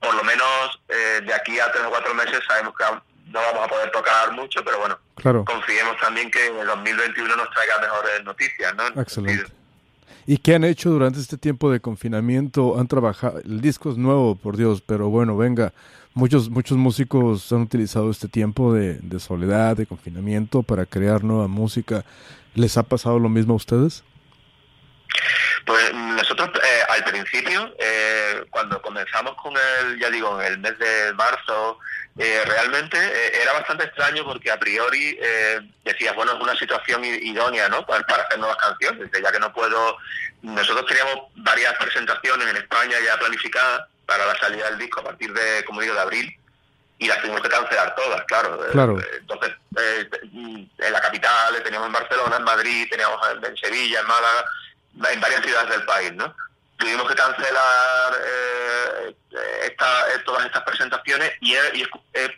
por 0.00 0.14
lo 0.14 0.24
menos 0.24 0.80
de 0.88 1.34
aquí 1.34 1.58
a 1.60 1.70
tres 1.70 1.84
o 1.84 1.90
cuatro 1.90 2.14
meses 2.14 2.40
sabemos 2.46 2.74
que 2.76 2.84
no 3.30 3.40
vamos 3.40 3.64
a 3.64 3.68
poder 3.68 3.90
tocar 3.92 4.32
mucho, 4.32 4.64
pero 4.64 4.78
bueno, 4.78 5.44
confiemos 5.44 5.96
también 6.00 6.30
que 6.30 6.46
en 6.46 6.58
el 6.58 6.66
2021 6.66 7.36
nos 7.36 7.50
traiga 7.50 7.78
mejores 7.78 8.24
noticias, 8.24 8.74
¿no? 8.74 9.00
Excelente. 9.00 9.52
¿Y 10.26 10.38
qué 10.38 10.54
han 10.54 10.64
hecho 10.64 10.90
durante 10.90 11.20
este 11.20 11.36
tiempo 11.36 11.70
de 11.70 11.80
confinamiento? 11.80 12.78
Han 12.78 12.88
trabajado, 12.88 13.40
el 13.40 13.60
disco 13.60 13.90
es 13.90 13.96
nuevo, 13.96 14.36
por 14.36 14.56
Dios, 14.56 14.80
pero 14.80 15.08
bueno, 15.08 15.36
venga, 15.36 15.72
muchos 16.14 16.50
muchos 16.50 16.76
músicos 16.76 17.52
han 17.52 17.62
utilizado 17.62 18.10
este 18.10 18.28
tiempo 18.28 18.72
de, 18.74 19.00
soledad, 19.20 19.76
de 19.76 19.86
confinamiento 19.86 20.62
para 20.62 20.86
crear 20.86 21.24
nueva 21.24 21.48
música. 21.48 22.04
¿Les 22.54 22.76
ha 22.76 22.82
pasado 22.82 23.18
lo 23.18 23.28
mismo 23.28 23.54
a 23.54 23.56
ustedes? 23.56 24.04
Pues 25.66 25.92
nosotros 25.94 26.50
eh, 26.54 26.82
al 26.88 27.04
principio, 27.04 27.74
eh, 27.78 28.44
cuando 28.50 28.80
comenzamos 28.82 29.34
con 29.42 29.52
el, 29.52 29.98
ya 30.00 30.10
digo, 30.10 30.40
en 30.40 30.52
el 30.52 30.58
mes 30.58 30.78
de 30.78 31.12
marzo, 31.14 31.78
eh, 32.18 32.42
realmente 32.44 32.98
era 33.42 33.52
bastante 33.52 33.84
extraño 33.84 34.24
porque 34.24 34.50
a 34.50 34.58
priori 34.58 35.18
decías, 35.84 36.14
bueno, 36.14 36.32
es 36.32 36.40
una 36.40 36.56
situación 36.56 37.04
idónea, 37.04 37.68
¿no? 37.68 37.86
Para, 37.86 38.00
hacer 38.00 38.38
nuevas 38.38 38.58
canciones, 38.58 39.10
ya 39.12 39.32
que 39.32 39.38
no 39.38 39.52
puedo. 39.52 39.96
Nosotros 40.42 40.86
teníamos 40.86 41.28
varias 41.36 41.74
presentaciones 41.78 42.48
en 42.48 42.56
España 42.56 42.96
ya 43.04 43.18
planificadas 43.18 43.86
para 44.06 44.26
la 44.26 44.38
salida 44.38 44.68
del 44.70 44.78
disco 44.78 45.00
a 45.00 45.04
partir 45.04 45.32
de, 45.32 45.64
como 45.64 45.80
digo, 45.80 45.94
de 45.94 46.00
abril 46.00 46.40
y 47.00 47.06
las 47.06 47.20
tuvimos 47.22 47.40
que 47.40 47.48
cancelar 47.48 47.94
todas, 47.94 48.22
claro. 48.24 48.60
claro. 48.72 48.98
Entonces, 49.18 49.54
en 49.76 50.92
la 50.92 51.00
capital, 51.00 51.62
teníamos 51.64 51.86
en 51.86 51.94
Barcelona, 51.94 52.36
en 52.36 52.44
Madrid, 52.44 52.86
teníamos 52.90 53.18
en 53.42 53.56
Sevilla, 53.56 54.00
en 54.00 54.06
Málaga, 54.06 54.44
en 55.10 55.20
varias 55.20 55.42
ciudades 55.42 55.70
del 55.70 55.84
país, 55.86 56.12
¿no? 56.12 56.34
Tuvimos 56.80 57.06
que 57.08 57.14
cancelar 57.14 58.12
eh, 58.26 59.14
esta, 59.64 60.14
eh, 60.14 60.18
todas 60.24 60.46
estas 60.46 60.62
presentaciones 60.62 61.32
y, 61.40 61.54
es, 61.54 61.88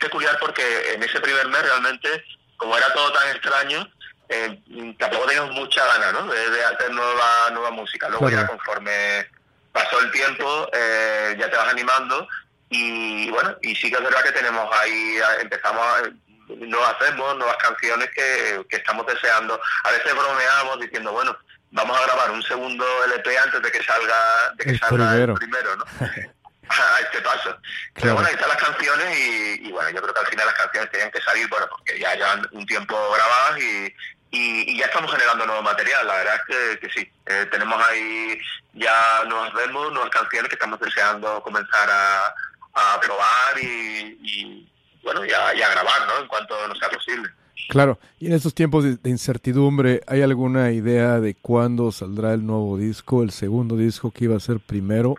peculiar 0.01 0.37
porque 0.41 0.95
en 0.95 1.03
ese 1.03 1.21
primer 1.21 1.47
mes 1.49 1.63
realmente, 1.63 2.25
como 2.57 2.77
era 2.77 2.93
todo 2.93 3.13
tan 3.13 3.29
extraño, 3.29 3.89
eh, 4.29 4.95
tampoco 4.99 5.27
teníamos 5.27 5.53
mucha 5.53 5.85
gana 5.87 6.13
¿no? 6.13 6.27
de, 6.27 6.65
hacer 6.65 6.91
nueva 6.91 7.51
nueva 7.53 7.71
música. 7.71 8.09
Luego 8.09 8.29
ya 8.31 8.47
conforme 8.47 9.27
pasó 9.71 10.01
el 10.01 10.11
tiempo, 10.11 10.69
eh, 10.73 11.37
ya 11.39 11.49
te 11.49 11.57
vas 11.57 11.69
animando 11.69 12.27
y 12.69 13.31
bueno, 13.31 13.57
y 13.63 13.77
sí 13.77 13.91
que 13.91 13.97
es 13.97 14.03
verdad 14.03 14.25
que 14.25 14.33
tenemos 14.33 14.69
ahí, 14.81 15.19
empezamos 15.41 15.87
a, 15.87 16.03
no 16.49 16.85
hacemos 16.85 17.37
nuevas 17.37 17.57
canciones 17.59 18.11
que, 18.11 18.65
que 18.69 18.77
estamos 18.77 19.07
deseando. 19.07 19.61
A 19.85 19.91
veces 19.93 20.13
bromeamos 20.15 20.81
diciendo, 20.81 21.13
bueno, 21.13 21.37
vamos 21.73 21.99
a 21.99 22.05
grabar 22.07 22.31
un 22.31 22.43
segundo 22.43 22.85
LP 23.05 23.39
antes 23.39 23.63
de 23.63 23.73
que 23.73 23.83
salga, 23.83 24.53
de 24.57 24.65
que 24.65 24.71
el 24.71 24.79
salga 24.79 25.11
primero. 25.11 25.33
el 25.33 25.39
primero, 25.39 25.77
¿no? 25.77 25.85
a 26.69 27.01
este 27.01 27.21
paso. 27.21 27.57
Pero 27.95 28.15
bueno, 28.15 28.29
ahí 28.29 28.35
están 28.35 28.49
las 28.49 28.63
canciones 28.63 29.19
y, 29.19 29.73
bueno, 29.73 29.91
yo 29.91 30.01
creo 30.03 30.15
que 30.15 30.21
al 30.21 30.27
final 30.27 30.47
las 30.47 30.55
canciones 30.55 30.91
tenían 30.91 31.11
que 31.11 31.21
salir, 31.21 31.49
bueno, 31.49 31.67
porque 31.69 31.99
ya 31.99 32.15
llevan 32.15 32.47
un 32.53 32.67
tiempo 32.67 32.95
grabadas 33.13 33.61
y, 33.61 33.95
y, 34.31 34.79
ya 34.79 34.87
estamos 34.87 35.13
generando 35.13 35.47
nuevo 35.47 35.63
material. 35.63 36.07
La 36.07 36.17
verdad 36.17 36.41
es 36.49 36.79
que, 36.79 36.91
sí, 36.91 37.13
eh, 37.27 37.47
tenemos 37.51 37.83
ahí 37.89 38.39
ya 38.75 39.25
nuevas 39.27 39.53
demos, 39.55 39.93
nuevas 39.93 40.11
canciones 40.11 40.49
que 40.49 40.55
estamos 40.55 40.81
deseando 40.81 41.43
comenzar 41.43 41.91
a, 41.91 42.35
a 42.75 43.01
probar 43.01 43.59
y, 43.61 44.19
y 44.23 44.73
bueno, 45.03 45.25
ya, 45.25 45.53
ya 45.55 45.69
grabar, 45.71 46.07
¿no? 46.07 46.19
En 46.21 46.29
cuanto 46.29 46.69
nos 46.69 46.79
sea 46.79 46.89
posible. 46.89 47.29
Claro, 47.69 47.99
y 48.19 48.27
en 48.27 48.35
estos 48.35 48.55
tiempos 48.55 48.85
de, 48.85 49.11
incertidumbre, 49.11 50.03
¿hay 50.07 50.21
alguna 50.21 50.73
idea 50.73 51.21
de 51.21 51.35
cuándo 51.35 51.91
saldrá 51.91 52.35
el 52.35 52.45
nuevo 52.45 52.77
disco, 52.77 53.23
el 53.23 53.31
segundo 53.31 53.77
disco 53.77 54.11
que 54.11 54.25
iba 54.25 54.37
a 54.37 54.41
ser 54.41 54.61
primero, 54.61 55.15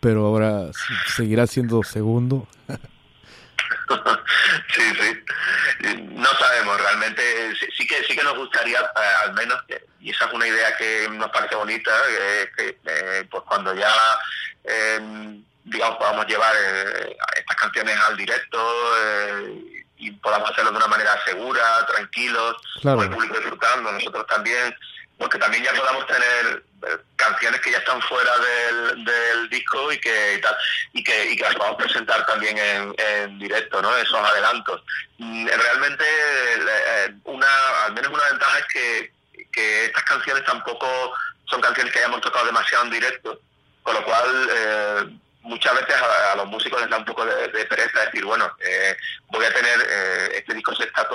pero 0.00 0.24
ahora 0.24 0.70
seguirá 1.14 1.46
siendo 1.46 1.82
segundo? 1.82 2.48
sí, 4.74 4.82
sí. 5.00 6.02
No 6.12 6.28
sabemos 6.38 6.80
realmente. 6.80 7.22
Sí, 7.76 7.86
que 7.86 8.02
sí 8.04 8.16
que 8.16 8.22
nos 8.24 8.36
gustaría, 8.36 8.80
eh, 8.80 9.26
al 9.26 9.34
menos, 9.34 9.62
y 10.00 10.10
esa 10.10 10.26
es 10.26 10.32
una 10.32 10.46
idea 10.46 10.74
que 10.76 11.08
nos 11.10 11.30
parece 11.30 11.56
bonita, 11.56 11.90
que 12.56 12.78
eh, 12.86 13.26
pues 13.30 13.42
cuando 13.46 13.74
ya 13.74 13.92
eh, 14.64 15.40
digamos 15.64 15.98
podamos 15.98 16.26
llevar 16.26 16.54
estas 17.36 17.56
canciones 17.56 17.98
al 17.98 18.16
directo 18.16 18.58
y 20.02 20.10
podamos 20.10 20.50
hacerlo 20.50 20.72
de 20.72 20.78
una 20.78 20.88
manera 20.88 21.16
segura, 21.24 21.86
tranquilos, 21.86 22.56
con 22.82 23.00
el 23.00 23.10
público 23.10 23.38
disfrutando, 23.38 23.92
nosotros 23.92 24.26
también, 24.26 24.76
porque 25.16 25.38
también 25.38 25.62
ya 25.62 25.72
podamos 25.72 26.04
tener 26.08 26.64
eh, 26.88 26.98
canciones 27.14 27.60
que 27.60 27.70
ya 27.70 27.78
están 27.78 28.02
fuera 28.02 28.32
del, 28.38 29.04
del 29.04 29.48
disco 29.48 29.92
y 29.92 29.98
que 29.98 30.34
y, 30.34 30.40
tal, 30.40 30.56
y 30.92 31.04
que 31.04 31.30
y 31.30 31.36
que 31.36 31.44
las 31.44 31.54
podamos 31.54 31.76
presentar 31.76 32.26
también 32.26 32.58
en, 32.58 32.94
en 32.98 33.38
directo, 33.38 33.80
¿no? 33.80 33.96
Esos 33.96 34.18
adelantos. 34.18 34.82
Mm, 35.18 35.46
realmente 35.46 36.04
eh, 36.04 37.14
una 37.24 37.46
al 37.86 37.92
menos 37.92 38.10
una 38.10 38.28
ventaja 38.28 38.58
es 38.58 38.66
que, 38.66 39.12
que 39.52 39.84
estas 39.84 40.02
canciones 40.02 40.44
tampoco 40.44 41.14
son 41.44 41.60
canciones 41.60 41.92
que 41.92 42.00
hayamos 42.00 42.22
tocado 42.22 42.46
demasiado 42.46 42.86
en 42.86 42.90
directo, 42.90 43.40
con 43.84 43.94
lo 43.94 44.04
cual 44.04 44.48
eh, 44.50 45.18
muchas 45.42 45.74
veces 45.74 45.94
a, 45.94 46.36
los 46.36 46.46
músicos 46.46 46.80
les 46.80 46.90
da 46.90 46.98
un 46.98 47.04
poco 47.04 47.24
de, 47.24 47.48
decir, 47.48 48.24
bueno, 48.24 48.50
eh, 48.60 48.96
voy 49.28 49.44
a 49.44 49.52
tener, 49.52 49.80
eh, 49.88 50.32
este 50.36 50.54
disco 50.54 50.74
se 50.74 50.84
está 50.84 51.06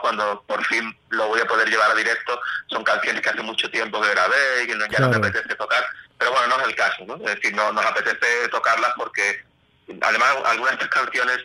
cuando 0.00 0.42
por 0.46 0.64
fin 0.66 0.96
lo 1.10 1.28
voy 1.28 1.40
a 1.40 1.46
poder 1.46 1.68
llevar 1.68 1.90
a 1.90 1.94
directo, 1.94 2.40
son 2.68 2.84
canciones 2.84 3.20
que 3.22 3.30
hace 3.30 3.42
mucho 3.42 3.70
tiempo 3.70 4.00
que 4.00 4.10
grabé 4.10 4.64
y 4.64 4.66
que 4.66 4.78
ya 4.90 4.98
no 5.00 5.08
me 5.08 5.16
apetece 5.16 5.54
tocar, 5.54 5.84
pero 6.18 6.32
bueno, 6.32 6.48
no 6.48 6.60
es 6.62 6.68
el 6.68 6.74
caso, 6.74 7.04
¿no? 7.06 7.16
Es 7.16 7.36
decir, 7.36 7.54
no 7.54 7.72
nos 7.72 7.84
apetece 7.84 8.48
tocarlas 8.48 8.92
porque 8.96 9.44
además 10.00 10.36
algunas 10.46 10.78
de 10.78 10.84
estas 10.84 11.02
canciones 11.02 11.38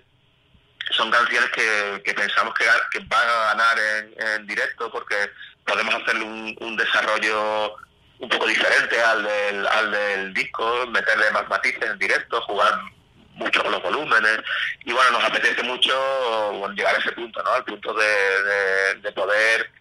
son 0.91 1.12
canciones 1.12 1.50
que, 1.51 2.01
que 2.03 2.13
pensamos 2.13 2.53
que, 2.53 2.65
que 2.91 3.05
van 3.07 3.27
a 3.27 3.53
ganar 3.53 3.77
en, 3.79 4.48
directo 4.48 4.89
porque 4.91 5.15
podemos 5.65 5.96
hacerle 5.96 6.24
un 6.24 6.77
desarrollo 6.77 7.75
un 8.19 8.29
poco 8.29 8.48
diferente 8.48 9.01
al 9.01 9.24
del, 9.24 9.67
al 9.67 9.91
del 9.91 10.34
disco, 10.34 10.88
meterle 10.88 11.31
más 11.31 11.48
matices 11.50 11.84
en 11.84 12.00
directo, 12.00 12.41
jugar 12.41 12.79
mucho 13.38 13.63
con 13.63 13.72
los 13.72 13.82
volúmenes 13.82 14.39
y 14.84 14.91
bueno, 14.91 15.12
nos 15.12 15.24
apetece 15.24 15.63
mucho 15.63 16.67
llegar 16.74 16.96
a 16.96 17.00
ese 17.00 17.12
punto, 17.12 17.41
¿no? 17.44 17.51
Al 17.51 17.63
punto 17.63 17.94
de, 17.94 18.96
de, 19.01 19.12
poder 19.12 19.72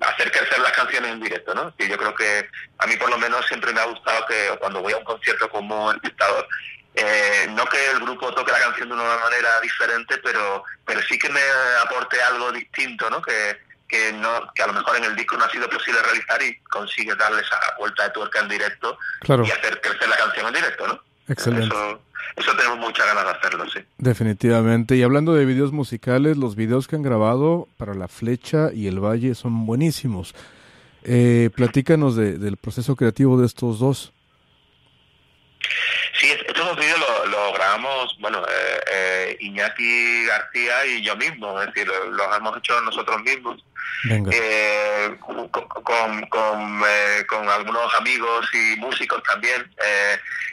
hacer 0.00 0.30
crecer 0.30 0.58
las 0.60 0.72
canciones 0.72 1.12
en 1.12 1.20
directo, 1.20 1.54
¿no? 1.54 1.74
Y 1.78 1.88
yo 1.88 1.96
creo 1.96 2.14
que 2.14 2.48
a 2.78 2.86
mí 2.86 2.96
por 2.96 3.10
lo 3.10 3.18
menos 3.18 3.46
siempre 3.46 3.72
me 3.72 3.80
ha 3.80 3.86
gustado 3.86 4.26
que 4.26 4.56
cuando 4.58 4.82
voy 4.82 4.92
a 4.92 4.98
un 4.98 5.04
concierto 5.04 5.48
como 5.50 5.92
espectador, 5.92 6.46
eh, 6.94 7.46
no 7.50 7.66
que 7.66 7.90
el 7.90 8.00
grupo 8.00 8.32
toque 8.32 8.52
la 8.52 8.58
canción 8.58 8.88
de 8.88 8.94
una 8.94 9.16
manera 9.16 9.60
diferente, 9.60 10.16
pero 10.18 10.64
pero 10.86 11.02
sí 11.02 11.18
que 11.18 11.28
me 11.28 11.40
aporte 11.82 12.20
algo 12.22 12.52
distinto, 12.52 13.10
¿no? 13.10 13.20
Que, 13.20 13.58
que 13.88 14.12
no 14.12 14.50
que 14.54 14.62
a 14.62 14.66
lo 14.68 14.72
mejor 14.72 14.96
en 14.96 15.04
el 15.04 15.16
disco 15.16 15.36
no 15.36 15.44
ha 15.44 15.50
sido 15.50 15.68
posible 15.68 16.02
realizar 16.02 16.42
y 16.42 16.58
consigue 16.64 17.14
darle 17.14 17.42
esa 17.42 17.58
vuelta 17.78 18.04
de 18.04 18.10
tuerca 18.10 18.40
en 18.40 18.48
directo 18.48 18.98
y 19.22 19.50
hacer 19.50 19.80
crecer 19.80 20.08
la 20.08 20.16
canción 20.16 20.46
en 20.46 20.54
directo, 20.54 20.86
¿no? 20.86 21.02
Excelente. 21.28 21.66
Eso, 21.66 22.00
tenemos 22.56 22.78
muchas 22.78 23.06
ganas 23.06 23.24
de 23.24 23.30
hacerlo, 23.30 23.64
sí. 23.70 23.80
Definitivamente. 23.98 24.96
Y 24.96 25.02
hablando 25.02 25.34
de 25.34 25.44
videos 25.44 25.72
musicales, 25.72 26.36
los 26.36 26.56
videos 26.56 26.86
que 26.86 26.96
han 26.96 27.02
grabado 27.02 27.68
para 27.76 27.94
La 27.94 28.08
Flecha 28.08 28.70
y 28.72 28.86
El 28.86 29.00
Valle 29.00 29.34
son 29.34 29.66
buenísimos. 29.66 30.34
Eh, 31.04 31.50
platícanos 31.54 32.16
del 32.16 32.56
proceso 32.56 32.96
creativo 32.96 33.38
de 33.38 33.46
estos 33.46 33.78
dos. 33.78 34.12
Sí, 36.18 36.28
estos 36.30 36.66
dos 36.66 36.76
vídeos 36.76 36.98
los 37.30 37.54
grabamos, 37.54 38.16
bueno, 38.20 38.38
eh, 38.42 38.75
eh, 39.36 39.44
Iñaki 39.44 40.26
García 40.26 40.86
y 40.86 41.02
yo 41.02 41.16
mismo, 41.16 41.60
es 41.60 41.66
decir, 41.66 41.86
los 41.88 42.36
hemos 42.36 42.56
hecho 42.58 42.80
nosotros 42.82 43.20
mismos. 43.22 43.62
Eh, 44.08 45.16
con, 45.20 45.48
con, 45.48 46.82
eh, 46.86 47.24
con, 47.28 47.48
algunos 47.48 47.94
amigos 47.94 48.48
y 48.52 48.76
músicos 48.76 49.22
también, 49.22 49.68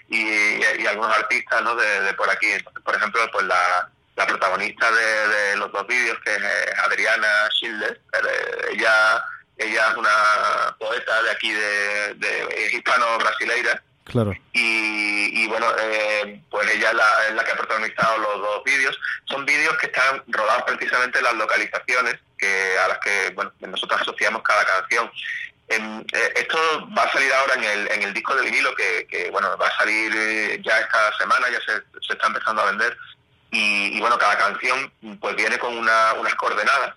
y, 0.09 0.17
y, 0.17 0.87
algunos 0.87 1.15
artistas 1.15 1.61
¿no? 1.61 1.75
de, 1.75 2.13
por 2.13 2.29
aquí. 2.29 2.47
Por 2.83 2.95
ejemplo, 2.95 3.21
pues 3.31 3.45
la, 3.45 3.89
la 4.15 4.25
protagonista 4.27 4.89
de, 4.91 5.57
los 5.57 5.71
dos 5.71 5.85
vídeos, 5.87 6.17
que 6.23 6.33
es 6.33 6.79
Adriana 6.79 7.49
Schilder. 7.51 8.01
ella, 8.71 9.23
ella 9.57 9.91
es 9.91 9.97
una 9.97 10.75
poeta 10.79 11.23
de 11.23 11.31
aquí, 11.31 11.51
de, 11.51 12.13
de 12.15 12.69
hispano-brasileira. 12.73 13.83
Claro. 14.05 14.33
Y, 14.53 15.47
bueno, 15.47 15.67
eh, 15.79 16.41
pues 16.49 16.69
ella 16.73 16.89
es 16.89 16.95
la, 16.95 17.27
es 17.29 17.35
la, 17.35 17.43
que 17.43 17.51
ha 17.51 17.55
protagonizado 17.55 18.17
los 18.17 18.41
dos 18.41 18.63
vídeos. 18.63 18.99
Son 19.25 19.45
vídeos 19.45 19.75
que 19.77 19.87
están 19.87 20.23
rodados 20.27 20.63
precisamente 20.63 21.19
en 21.19 21.25
las 21.25 21.35
localizaciones 21.35 22.15
que 22.37 22.77
a 22.83 22.87
las 22.89 22.99
que 22.99 23.31
bueno, 23.35 23.51
nosotros 23.59 24.01
asociamos 24.01 24.41
cada 24.43 24.65
canción. 24.65 25.09
Eh, 25.69 26.03
esto 26.35 26.57
va 26.97 27.03
a 27.03 27.11
salir 27.11 27.33
ahora 27.33 27.53
en 27.55 27.63
el, 27.63 27.91
en 27.91 28.03
el 28.03 28.13
disco 28.13 28.35
de 28.35 28.43
vinilo 28.43 28.75
que, 28.75 29.29
bueno 29.31 29.57
va 29.57 29.67
a 29.67 29.77
salir 29.77 30.11
eh, 30.15 30.61
ya 30.63 30.79
esta 30.79 31.17
semana, 31.17 31.47
ya 31.49 31.59
se, 31.61 31.81
se 32.05 32.13
está 32.13 32.27
empezando 32.27 32.61
a 32.61 32.71
vender. 32.71 32.97
Y, 33.53 33.99
bueno, 33.99 34.17
cada 34.17 34.35
canción 34.35 34.91
pues 35.21 35.35
viene 35.35 35.59
con 35.59 35.77
una, 35.77 36.13
unas 36.13 36.33
coordenadas 36.35 36.95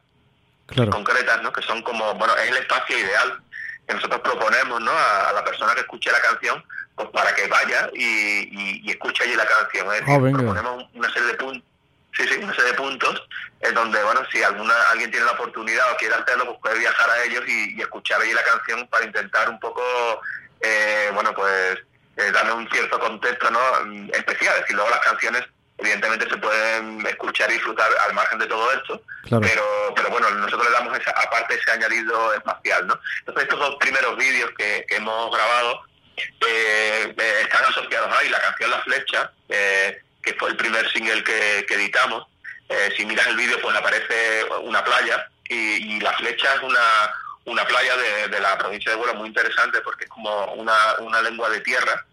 concretas, 0.90 1.42
¿no? 1.42 1.52
Que 1.52 1.62
son 1.62 1.82
como, 1.82 2.14
bueno, 2.14 2.34
es 2.36 2.48
el 2.48 2.56
espacio 2.56 2.98
ideal 2.98 3.38
que 3.86 3.94
nosotros 3.94 4.20
proponemos, 4.22 4.80
¿no? 4.80 4.90
A, 4.90 5.32
la 5.34 5.44
persona 5.44 5.74
que 5.74 5.80
escuche 5.80 6.10
la 6.10 6.20
canción, 6.20 6.64
pues 6.96 7.08
para 7.10 7.34
que 7.34 7.46
vaya 7.46 7.90
y, 7.94 8.82
y, 8.82 8.90
escuche 8.90 9.24
allí 9.24 9.34
la 9.34 9.46
canción. 9.46 9.92
Es 9.94 10.02
ah, 10.02 10.18
proponemos 10.18 10.84
una 10.94 11.12
serie 11.12 11.28
de 11.28 11.34
puntos 11.34 11.76
Sí, 12.16 12.26
sí, 12.26 12.38
una 12.42 12.54
serie 12.54 12.70
de 12.70 12.78
puntos 12.78 13.22
en 13.60 13.74
donde, 13.74 14.02
bueno, 14.02 14.22
si 14.32 14.42
alguna 14.42 14.74
alguien 14.90 15.10
tiene 15.10 15.26
la 15.26 15.32
oportunidad 15.32 15.92
o 15.92 15.96
quiere 15.96 16.14
hacerlo, 16.14 16.46
pues 16.46 16.58
puede 16.62 16.78
viajar 16.78 17.10
a 17.10 17.24
ellos 17.24 17.44
y, 17.46 17.80
escuchar 17.80 18.20
ahí 18.22 18.32
la 18.32 18.42
canción 18.42 18.86
para 18.88 19.04
intentar 19.04 19.50
un 19.50 19.60
poco, 19.60 19.82
eh, 20.60 21.10
bueno, 21.12 21.34
pues 21.34 21.78
eh, 22.16 22.30
darle 22.32 22.52
un 22.52 22.68
cierto 22.70 22.98
contexto 22.98 23.50
no 23.50 23.60
especial. 24.14 24.64
Y 24.66 24.72
luego 24.72 24.88
las 24.88 25.00
canciones, 25.00 25.42
evidentemente, 25.76 26.26
se 26.26 26.38
pueden 26.38 27.06
escuchar 27.06 27.50
y 27.50 27.54
disfrutar 27.54 27.90
al 28.08 28.14
margen 28.14 28.38
de 28.38 28.46
todo 28.46 28.72
esto, 28.72 29.02
pero 29.28 29.92
pero 29.94 30.08
bueno, 30.08 30.30
nosotros 30.30 30.64
le 30.64 30.72
damos 30.72 30.98
esa, 30.98 31.10
aparte 31.10 31.54
ese 31.54 31.70
añadido 31.70 32.32
espacial, 32.32 32.86
¿no? 32.86 32.98
Entonces, 33.18 33.42
estos 33.42 33.58
dos 33.58 33.76
primeros 33.76 34.16
vídeos 34.16 34.50
que, 34.56 34.86
hemos 34.88 35.30
grabado 35.30 35.82
eh, 36.16 37.14
eh, 37.16 37.40
están 37.42 37.64
asociados 37.64 38.14
ahí. 38.16 38.28
La 38.28 38.40
canción 38.40 38.70
La 38.70 38.80
Flecha, 38.80 39.32
eh, 39.48 40.02
que 40.22 40.34
fue 40.34 40.50
el 40.50 40.56
primer 40.56 40.90
single 40.90 41.22
que, 41.22 41.66
editamos. 41.68 42.26
Eh, 42.68 42.92
si 42.96 43.06
miras 43.06 43.26
el 43.28 43.36
vídeo, 43.36 43.60
pues 43.60 43.76
aparece 43.76 44.44
una 44.62 44.82
playa 44.84 45.28
y, 45.48 46.00
la 46.00 46.12
flecha 46.14 46.54
es 46.54 46.62
una, 46.62 46.80
una 47.44 47.64
playa 47.64 47.96
de, 48.28 48.40
la 48.40 48.58
provincia 48.58 48.90
de 48.90 48.96
Huelva 48.96 49.14
muy 49.14 49.28
interesante 49.28 49.80
porque 49.82 50.04
es 50.04 50.10
como 50.10 50.52
una, 50.54 50.74
una 50.98 51.22
lengua 51.22 51.48
de 51.48 51.60
tierra 51.60 52.04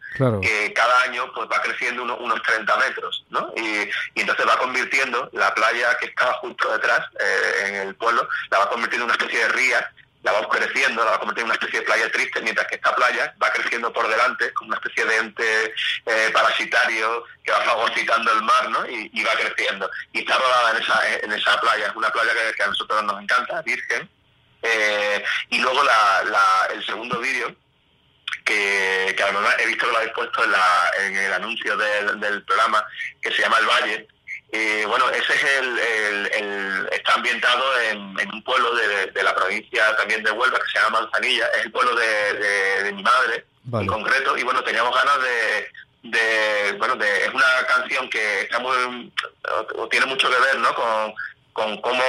que 0.41 0.73
cada 0.73 1.01
año 1.01 1.31
pues 1.33 1.47
va 1.51 1.61
creciendo 1.61 2.03
unos 2.03 2.41
30 2.43 2.77
metros, 2.77 3.25
¿no? 3.29 3.51
Y, 3.55 3.89
entonces 4.15 4.47
va 4.47 4.57
convirtiendo 4.57 5.29
la 5.33 5.53
playa 5.53 5.97
que 5.97 6.05
estaba 6.07 6.33
justo 6.33 6.71
detrás 6.71 7.01
eh, 7.19 7.67
en 7.67 7.75
el 7.75 7.95
pueblo, 7.95 8.27
la 8.51 8.59
va 8.59 8.69
convirtiendo 8.69 9.05
en 9.05 9.11
una 9.11 9.17
especie 9.17 9.39
de 9.39 9.49
ría 9.49 9.91
la 10.23 10.31
va 10.31 10.49
creciendo, 10.49 11.03
la 11.03 11.11
va 11.11 11.15
a 11.17 11.19
convertir 11.19 11.41
en 11.41 11.47
una 11.47 11.55
especie 11.55 11.79
de 11.79 11.85
playa 11.85 12.09
triste, 12.11 12.41
mientras 12.41 12.65
que 12.67 12.75
esta 12.75 12.95
playa 12.95 13.35
va 13.41 13.51
creciendo 13.51 13.91
por 13.91 14.07
delante 14.07 14.53
como 14.53 14.69
una 14.69 14.77
especie 14.77 15.05
de 15.05 15.17
ente 15.17 15.73
eh, 16.05 16.29
parasitario 16.33 17.25
que 17.43 17.51
va 17.51 17.61
fagocitando 17.61 18.31
el 18.31 18.41
mar, 18.41 18.69
¿no? 18.69 18.89
Y, 18.89 19.23
va 19.23 19.33
creciendo. 19.33 19.89
Y 20.13 20.19
está 20.19 20.37
rodada 20.37 20.71
en 20.71 20.83
esa, 20.83 21.17
en 21.19 21.31
esa 21.33 21.59
playa, 21.59 21.87
es 21.87 21.95
una 21.95 22.09
playa 22.09 22.31
que, 22.55 22.63
a 22.63 22.67
nosotros 22.67 23.03
nos 23.03 23.21
encanta, 23.21 23.61
virgen. 23.61 24.09
Eh, 24.61 25.23
y 25.49 25.59
luego 25.59 25.83
la, 25.83 26.67
el 26.73 26.85
segundo 26.85 27.19
vídeo, 27.19 27.53
que, 28.45 29.13
que 29.15 29.23
además 29.23 29.55
he 29.59 29.67
visto 29.67 29.85
que 29.85 29.91
lo 29.91 29.97
habéis 29.97 30.13
puesto 30.13 30.43
en, 30.43 30.51
la, 30.51 30.91
en 30.99 31.17
el 31.17 31.33
anuncio 31.33 31.75
del, 31.75 32.19
del 32.21 32.43
programa, 32.43 32.85
que 33.21 33.31
se 33.31 33.41
llama 33.41 33.57
El 33.59 33.65
Valle, 33.65 34.07
eh, 34.55 34.85
bueno, 34.87 35.09
ese 35.09 35.33
es 35.33 35.43
el, 35.43 36.87
está 36.91 37.15
ambientado 37.15 37.63
en, 37.89 38.15
un 38.31 38.43
pueblo 38.43 38.75
de, 38.75 39.23
la 39.23 39.33
provincia 39.33 39.95
también 39.95 40.21
de 40.21 40.29
Huelva 40.29 40.59
que 40.59 40.71
se 40.71 40.77
llama 40.77 41.01
Manzanilla, 41.01 41.47
es 41.57 41.65
el 41.65 41.71
pueblo 41.71 41.95
de, 41.95 42.91
mi 42.93 43.01
madre 43.01 43.45
en 43.73 43.87
concreto, 43.87 44.37
y 44.37 44.43
bueno, 44.43 44.63
teníamos 44.63 44.93
ganas 44.93 45.17
de, 46.03 46.75
bueno, 46.77 46.95
de, 46.97 47.23
es 47.23 47.33
una 47.33 47.65
canción 47.67 48.07
que 48.11 48.41
está 48.41 48.59
muy, 48.59 49.11
o, 49.75 49.87
tiene 49.89 50.05
mucho 50.05 50.29
que 50.29 50.39
ver, 50.39 50.59
¿no? 50.59 50.75
Con, 50.75 51.13
con 51.53 51.81
cómo 51.81 52.03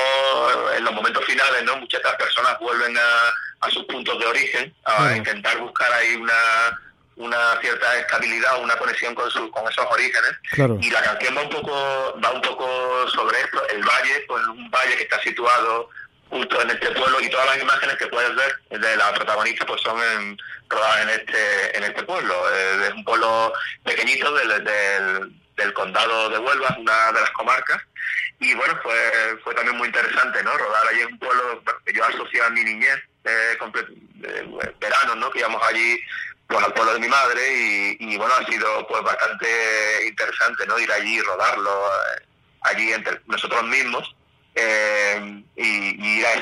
en 0.76 0.84
los 0.84 0.92
momentos 0.92 1.24
finales, 1.24 1.64
¿no? 1.64 1.78
Muchas 1.78 2.02
personas 2.16 2.58
vuelven 2.58 2.94
a, 2.98 3.66
a 3.66 3.70
sus 3.70 3.84
puntos 3.84 4.18
de 4.18 4.26
origen, 4.26 4.74
a 4.84 5.16
intentar 5.16 5.58
buscar 5.60 5.90
ahí 5.94 6.14
una 6.16 6.78
una 7.16 7.60
cierta 7.60 7.98
estabilidad, 7.98 8.62
una 8.62 8.76
conexión 8.76 9.14
con, 9.14 9.30
su, 9.30 9.50
con 9.50 9.70
esos 9.70 9.86
orígenes. 9.90 10.32
Y 10.80 10.90
la 10.90 11.02
canción 11.02 11.36
va 11.36 11.42
un 11.42 11.50
poco 11.50 12.20
va 12.22 12.30
un 12.32 12.42
poco 12.42 13.08
sobre 13.10 13.40
esto. 13.40 13.66
El 13.68 13.82
valle, 13.82 14.24
pues 14.26 14.44
un 14.46 14.70
valle 14.70 14.96
que 14.96 15.04
está 15.04 15.20
situado 15.20 15.90
justo 16.30 16.60
en 16.62 16.70
este 16.70 16.90
pueblo 16.90 17.20
y 17.20 17.30
todas 17.30 17.46
las 17.46 17.62
imágenes 17.62 17.96
que 17.96 18.06
puedes 18.08 18.34
ver 18.34 18.80
de 18.80 18.96
la 18.96 19.12
protagonista 19.14 19.64
pues 19.66 19.80
son 19.82 20.00
en, 20.02 20.36
rodadas 20.68 21.02
en 21.02 21.08
este 21.10 21.78
en 21.78 21.84
este 21.84 22.02
pueblo. 22.02 22.34
Eh, 22.52 22.86
es 22.88 22.94
un 22.94 23.04
pueblo 23.04 23.52
pequeñito 23.84 24.32
del, 24.34 24.64
del, 25.56 25.72
condado 25.74 26.30
de 26.30 26.38
Huelva, 26.38 26.76
una 26.78 27.12
de 27.12 27.20
las 27.20 27.30
comarcas. 27.30 27.80
Y 28.40 28.52
bueno, 28.54 28.78
fue, 28.82 29.38
fue 29.44 29.54
también 29.54 29.76
muy 29.76 29.86
interesante, 29.86 30.42
¿no? 30.42 30.56
Rodar 30.58 30.88
allí 30.88 31.00
en 31.00 31.12
un 31.12 31.18
pueblo 31.18 31.62
que 31.86 31.92
yo 31.92 32.04
asocié 32.04 32.42
a 32.42 32.50
mi 32.50 32.64
niñez, 32.64 32.98
eh, 33.24 33.56
eh, 33.56 34.74
verano, 34.80 35.14
¿no? 35.14 35.30
Que 35.30 35.38
íbamos 35.38 35.62
allí 35.62 36.00
pues 36.46 36.64
al 36.64 36.72
pueblo 36.72 36.94
de 36.94 37.00
mi 37.00 37.08
madre 37.08 37.96
y, 37.98 38.16
bueno 38.16 38.34
ha 38.34 38.44
sido 38.46 38.86
pues 38.86 39.02
bastante 39.02 40.06
interesante 40.06 40.66
no 40.66 40.78
ir 40.78 40.90
allí 40.92 41.16
y 41.16 41.20
rodarlo 41.20 41.70
eh, 41.70 42.26
allí 42.62 42.92
entre 42.92 43.20
nosotros 43.26 43.64
mismos 43.64 44.14
eh, 44.54 45.42
y, 45.56 46.18
ir 46.18 46.26
a, 46.26 46.32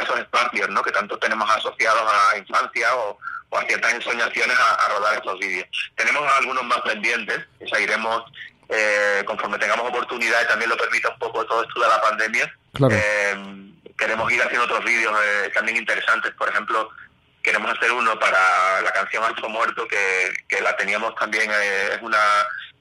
esos, 0.00 0.18
espacios 0.18 0.68
¿no? 0.70 0.82
que 0.82 0.92
tanto 0.92 1.18
tenemos 1.18 1.50
asociados 1.50 2.02
a 2.10 2.38
infancia 2.38 2.94
o, 2.96 3.18
a 3.52 3.62
ciertas 3.66 3.94
ensoñaciones 3.94 4.56
a, 4.58 4.88
rodar 4.88 5.14
estos 5.16 5.38
vídeos. 5.38 5.68
Tenemos 5.96 6.22
algunos 6.38 6.64
más 6.64 6.80
pendientes 6.82 7.46
que 7.58 7.66
seguiremos 7.66 8.24
eh, 8.68 9.22
conforme 9.26 9.58
tengamos 9.58 9.88
oportunidad 9.88 10.42
y 10.42 10.48
también 10.48 10.70
lo 10.70 10.76
permita 10.76 11.10
un 11.10 11.18
poco 11.18 11.46
todo 11.46 11.62
esto 11.62 11.80
de 11.80 11.88
la 11.88 12.00
pandemia 12.02 12.54
queremos 13.98 14.32
ir 14.32 14.40
haciendo 14.40 14.64
otros 14.64 14.84
vídeos 14.84 15.12
también 15.52 15.76
interesantes. 15.76 16.32
Por 16.34 16.48
ejemplo 16.48 16.90
queremos 17.42 17.70
hacer 17.70 17.92
uno 17.92 18.18
para 18.18 18.80
la 18.82 18.90
canción 18.92 19.24
Alto 19.24 19.48
Muerto, 19.48 19.86
que, 19.88 20.32
que 20.48 20.60
la 20.60 20.76
teníamos 20.76 21.14
también, 21.14 21.50
eh, 21.50 21.90
es 21.94 22.02
una 22.02 22.18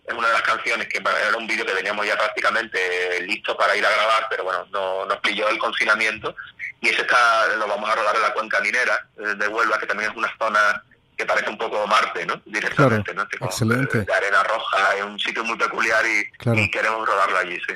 es 0.08 0.14
una 0.16 0.28
de 0.28 0.34
las 0.34 0.42
canciones 0.42 0.88
que 0.88 1.00
era 1.00 1.38
un 1.38 1.48
vídeo 1.48 1.66
que 1.66 1.74
teníamos 1.74 2.06
ya 2.08 2.18
prácticamente 2.18 3.22
listo 3.24 3.58
para 3.58 3.76
ir 3.76 3.86
a 3.86 3.92
grabar, 3.92 4.28
pero 4.30 4.46
bueno, 4.46 4.66
no, 4.72 5.06
nos 5.06 5.18
pilló 5.18 5.50
el 5.50 5.58
confinamiento 5.58 6.34
y 6.80 6.90
ese 6.90 7.02
está, 7.02 7.48
lo 7.58 7.68
vamos 7.68 7.90
a 7.90 7.96
rodar 7.96 8.16
en 8.16 8.22
la 8.22 8.34
cuenca 8.34 8.62
minera 8.62 9.06
eh, 9.18 9.36
de 9.36 9.48
Huelva, 9.50 9.78
que 9.78 9.86
también 9.86 10.10
es 10.10 10.18
una 10.18 10.34
zona 10.38 10.82
que 11.18 11.26
parece 11.26 11.50
un 11.50 11.58
poco 11.58 11.86
Marte, 11.88 12.26
¿no? 12.26 12.42
Directamente, 12.46 13.14
¿no? 13.14 13.24
excelente. 13.24 14.02
De, 14.02 14.14
arena 14.14 14.44
roja, 14.44 14.96
es 14.96 15.04
un 15.04 15.20
sitio 15.20 15.44
muy 15.44 15.58
peculiar 15.58 16.06
y, 16.06 16.62
y 16.62 16.72
queremos 16.72 17.06
rodarlo 17.06 17.40
allí, 17.40 17.60
sí. 17.68 17.74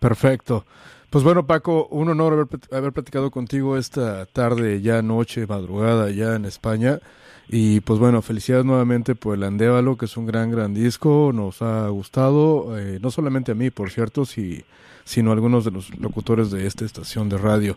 Perfecto. 0.00 0.66
Pues 1.10 1.24
bueno, 1.24 1.44
Paco, 1.44 1.88
un 1.90 2.08
honor 2.08 2.34
haber, 2.34 2.46
haber 2.70 2.92
platicado 2.92 3.32
contigo 3.32 3.76
esta 3.76 4.26
tarde, 4.26 4.80
ya 4.80 5.02
noche, 5.02 5.44
madrugada, 5.44 6.10
ya 6.10 6.36
en 6.36 6.44
España. 6.44 7.00
Y 7.48 7.80
pues 7.80 7.98
bueno, 7.98 8.22
felicidades 8.22 8.64
nuevamente 8.64 9.16
por 9.16 9.34
el 9.34 9.42
Andévalo, 9.42 9.96
que 9.96 10.04
es 10.04 10.16
un 10.16 10.24
gran, 10.26 10.52
gran 10.52 10.72
disco. 10.72 11.32
Nos 11.34 11.62
ha 11.62 11.88
gustado, 11.88 12.78
eh, 12.78 13.00
no 13.02 13.10
solamente 13.10 13.50
a 13.50 13.56
mí, 13.56 13.70
por 13.70 13.90
cierto, 13.90 14.24
si, 14.24 14.64
sino 15.02 15.30
a 15.30 15.34
algunos 15.34 15.64
de 15.64 15.72
los 15.72 15.98
locutores 15.98 16.52
de 16.52 16.64
esta 16.68 16.84
estación 16.84 17.28
de 17.28 17.38
radio. 17.38 17.76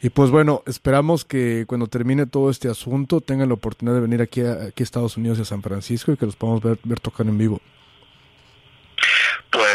Y 0.00 0.08
pues 0.08 0.30
bueno, 0.30 0.62
esperamos 0.64 1.26
que 1.26 1.66
cuando 1.66 1.86
termine 1.86 2.24
todo 2.24 2.48
este 2.48 2.68
asunto 2.70 3.20
tengan 3.20 3.48
la 3.48 3.54
oportunidad 3.54 3.96
de 3.96 4.00
venir 4.00 4.22
aquí 4.22 4.40
a, 4.40 4.52
aquí 4.54 4.82
a 4.82 4.84
Estados 4.84 5.18
Unidos 5.18 5.38
y 5.38 5.42
a 5.42 5.44
San 5.44 5.60
Francisco 5.60 6.12
y 6.12 6.16
que 6.16 6.24
los 6.24 6.36
podamos 6.36 6.62
ver, 6.62 6.78
ver 6.82 6.98
tocar 6.98 7.26
en 7.26 7.36
vivo. 7.36 7.60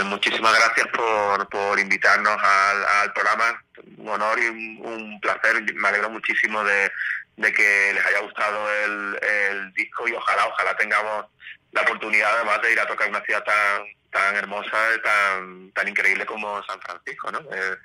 Pues 0.06 0.18
muchísimas 0.18 0.54
gracias 0.54 0.88
por, 0.90 1.50
por 1.50 1.80
invitarnos 1.80 2.38
al, 2.40 3.12
programa. 3.12 3.60
Un 3.98 4.10
honor 4.10 4.38
y 4.38 4.48
un, 4.48 5.20
placer. 5.20 5.64
Me 5.74 5.88
alegro 5.88 6.12
muchísimo 6.12 6.64
de, 6.64 6.92
que 7.38 7.92
les 7.92 8.06
haya 8.06 8.20
gustado 8.20 8.70
el, 8.84 9.74
disco 9.74 10.08
y 10.08 10.14
ojalá, 10.14 10.46
ojalá 10.46 10.78
tengamos 10.78 11.26
la 11.72 11.82
oportunidad 11.82 12.36
además 12.36 12.62
de 12.62 12.74
ir 12.74 12.80
a 12.80 12.88
tocar 12.88 13.10
una 13.10 13.22
ciudad 13.22 13.44
tan 13.44 13.84
tan 14.12 14.36
hermosa, 14.36 14.78
tan 15.04 15.72
tan 15.72 15.88
increíble 15.88 16.26
como 16.26 16.64
San 16.66 16.80
Francisco, 16.82 17.32
¿no? 17.32 17.40
Eh, 17.40 17.76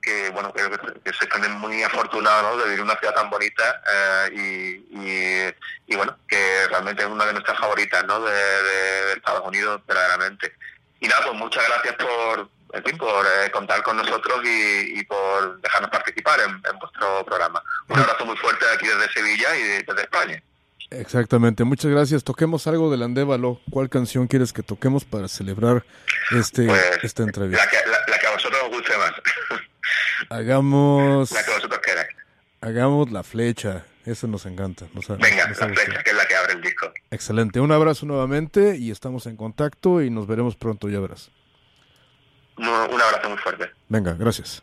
que 0.00 0.30
bueno, 0.30 0.52
creo 0.52 0.70
que, 0.70 1.12
soy 1.12 1.28
también 1.28 1.52
muy 1.54 1.82
afortunado 1.82 2.58
de 2.58 2.64
vivir 2.64 2.78
en 2.78 2.84
una 2.84 2.96
ciudad 2.96 3.14
tan 3.14 3.28
bonita 3.28 3.82
eh, 3.92 4.30
y, 4.32 5.92
y, 5.92 5.96
bueno, 5.96 6.16
que 6.28 6.68
realmente 6.68 7.02
es 7.02 7.08
una 7.08 7.26
de 7.26 7.32
nuestras 7.32 7.58
favoritas 7.58 8.04
¿no? 8.04 8.20
de, 8.20 8.32
de 8.32 9.12
Estados 9.14 9.46
Unidos, 9.48 9.82
verdaderamente. 9.84 10.54
Y 11.00 11.08
nada, 11.08 11.22
pues 11.26 11.34
muchas 11.38 11.64
gracias 11.68 11.94
por, 11.96 12.48
en 12.72 12.84
fin, 12.84 12.98
por 12.98 13.24
eh, 13.26 13.50
contar 13.50 13.82
con 13.82 13.96
nosotros 13.96 14.40
y, 14.44 15.02
por 15.04 15.60
dejarnos 15.60 15.90
participar 15.90 16.40
en, 16.40 16.78
vuestro 16.78 17.24
programa. 17.24 17.62
Un 17.88 17.98
abrazo 17.98 18.24
muy 18.24 18.36
fuerte 18.36 18.64
aquí 18.74 18.86
desde 18.86 19.12
Sevilla 19.12 19.56
y 19.56 19.62
desde 19.62 20.02
España. 20.02 20.42
Exactamente, 20.90 21.64
muchas 21.64 21.90
gracias. 21.90 22.22
Toquemos 22.22 22.66
algo 22.66 22.90
del 22.90 23.02
Andévalo. 23.02 23.60
¿Cuál 23.70 23.88
canción 23.88 24.28
quieres 24.28 24.52
que 24.52 24.62
toquemos 24.62 25.04
para 25.04 25.26
celebrar 25.28 25.84
este 26.30 26.66
pues, 26.66 26.82
esta 27.02 27.24
entrevista? 27.24 27.64
La 27.64 27.70
que, 27.70 27.76
la, 28.10 28.18
que 28.18 28.26
a 28.26 28.98
más. 28.98 29.12
Hagamos. 30.30 31.30
La 31.32 31.44
que 31.44 31.50
vosotros 31.50 31.80
queráis. 31.80 32.08
Hagamos 32.60 33.10
la 33.10 33.22
flecha. 33.22 33.84
Eso 34.04 34.28
nos 34.28 34.46
encanta. 34.46 34.86
Nos, 34.94 35.08
Venga, 35.08 35.48
la 35.48 35.54
flecha, 35.54 36.02
que 36.04 36.10
es 36.10 36.16
la 36.16 36.25
el 36.56 36.62
disco. 36.62 36.92
Excelente. 37.10 37.60
Un 37.60 37.72
abrazo 37.72 38.06
nuevamente 38.06 38.76
y 38.76 38.90
estamos 38.90 39.26
en 39.26 39.36
contacto 39.36 40.02
y 40.02 40.10
nos 40.10 40.26
veremos 40.26 40.56
pronto, 40.56 40.88
ya 40.88 41.00
verás. 41.00 41.30
un 42.56 42.66
abrazo 42.66 43.28
muy 43.28 43.38
fuerte. 43.38 43.70
Venga, 43.88 44.14
gracias. 44.14 44.62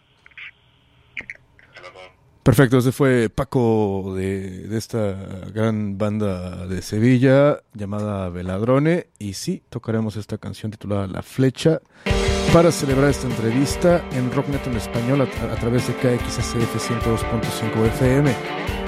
Perfecto, 2.43 2.77
ese 2.77 2.91
fue 2.91 3.29
Paco 3.29 4.13
de, 4.17 4.67
de, 4.67 4.77
esta 4.77 5.13
gran 5.53 5.97
banda 5.97 6.67
de 6.67 6.81
Sevilla 6.81 7.61
llamada 7.73 8.27
Veladrone 8.27 9.07
y 9.17 9.35
sí, 9.35 9.63
tocaremos 9.69 10.17
esta 10.17 10.37
canción 10.37 10.69
titulada 10.69 11.07
La 11.07 11.21
Flecha 11.21 11.79
para 12.51 12.69
celebrar 12.73 13.11
esta 13.11 13.27
entrevista 13.27 14.03
en 14.11 14.29
Rocknet 14.29 14.67
en 14.67 14.75
español 14.75 15.21
a, 15.21 15.53
a 15.53 15.55
través 15.55 15.87
de 15.87 15.93
KXSF 15.93 16.91
102.5 16.91 17.85
FM. 17.85 18.82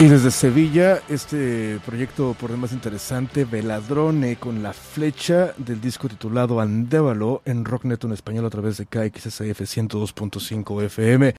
Y 0.00 0.06
desde 0.06 0.30
Sevilla, 0.30 1.02
este 1.08 1.80
proyecto 1.84 2.36
por 2.38 2.52
demás 2.52 2.70
interesante, 2.72 3.44
Veladrone 3.44 4.36
con 4.36 4.62
la 4.62 4.72
flecha 4.72 5.54
del 5.56 5.80
disco 5.80 6.08
titulado 6.08 6.60
Andévalo 6.60 7.42
en 7.44 7.64
Rocknet 7.64 8.04
en 8.04 8.12
español 8.12 8.46
a 8.46 8.50
través 8.50 8.76
de 8.76 8.86
KXSF 8.86 9.60
102.5 9.60 10.84
FM. 10.84 11.34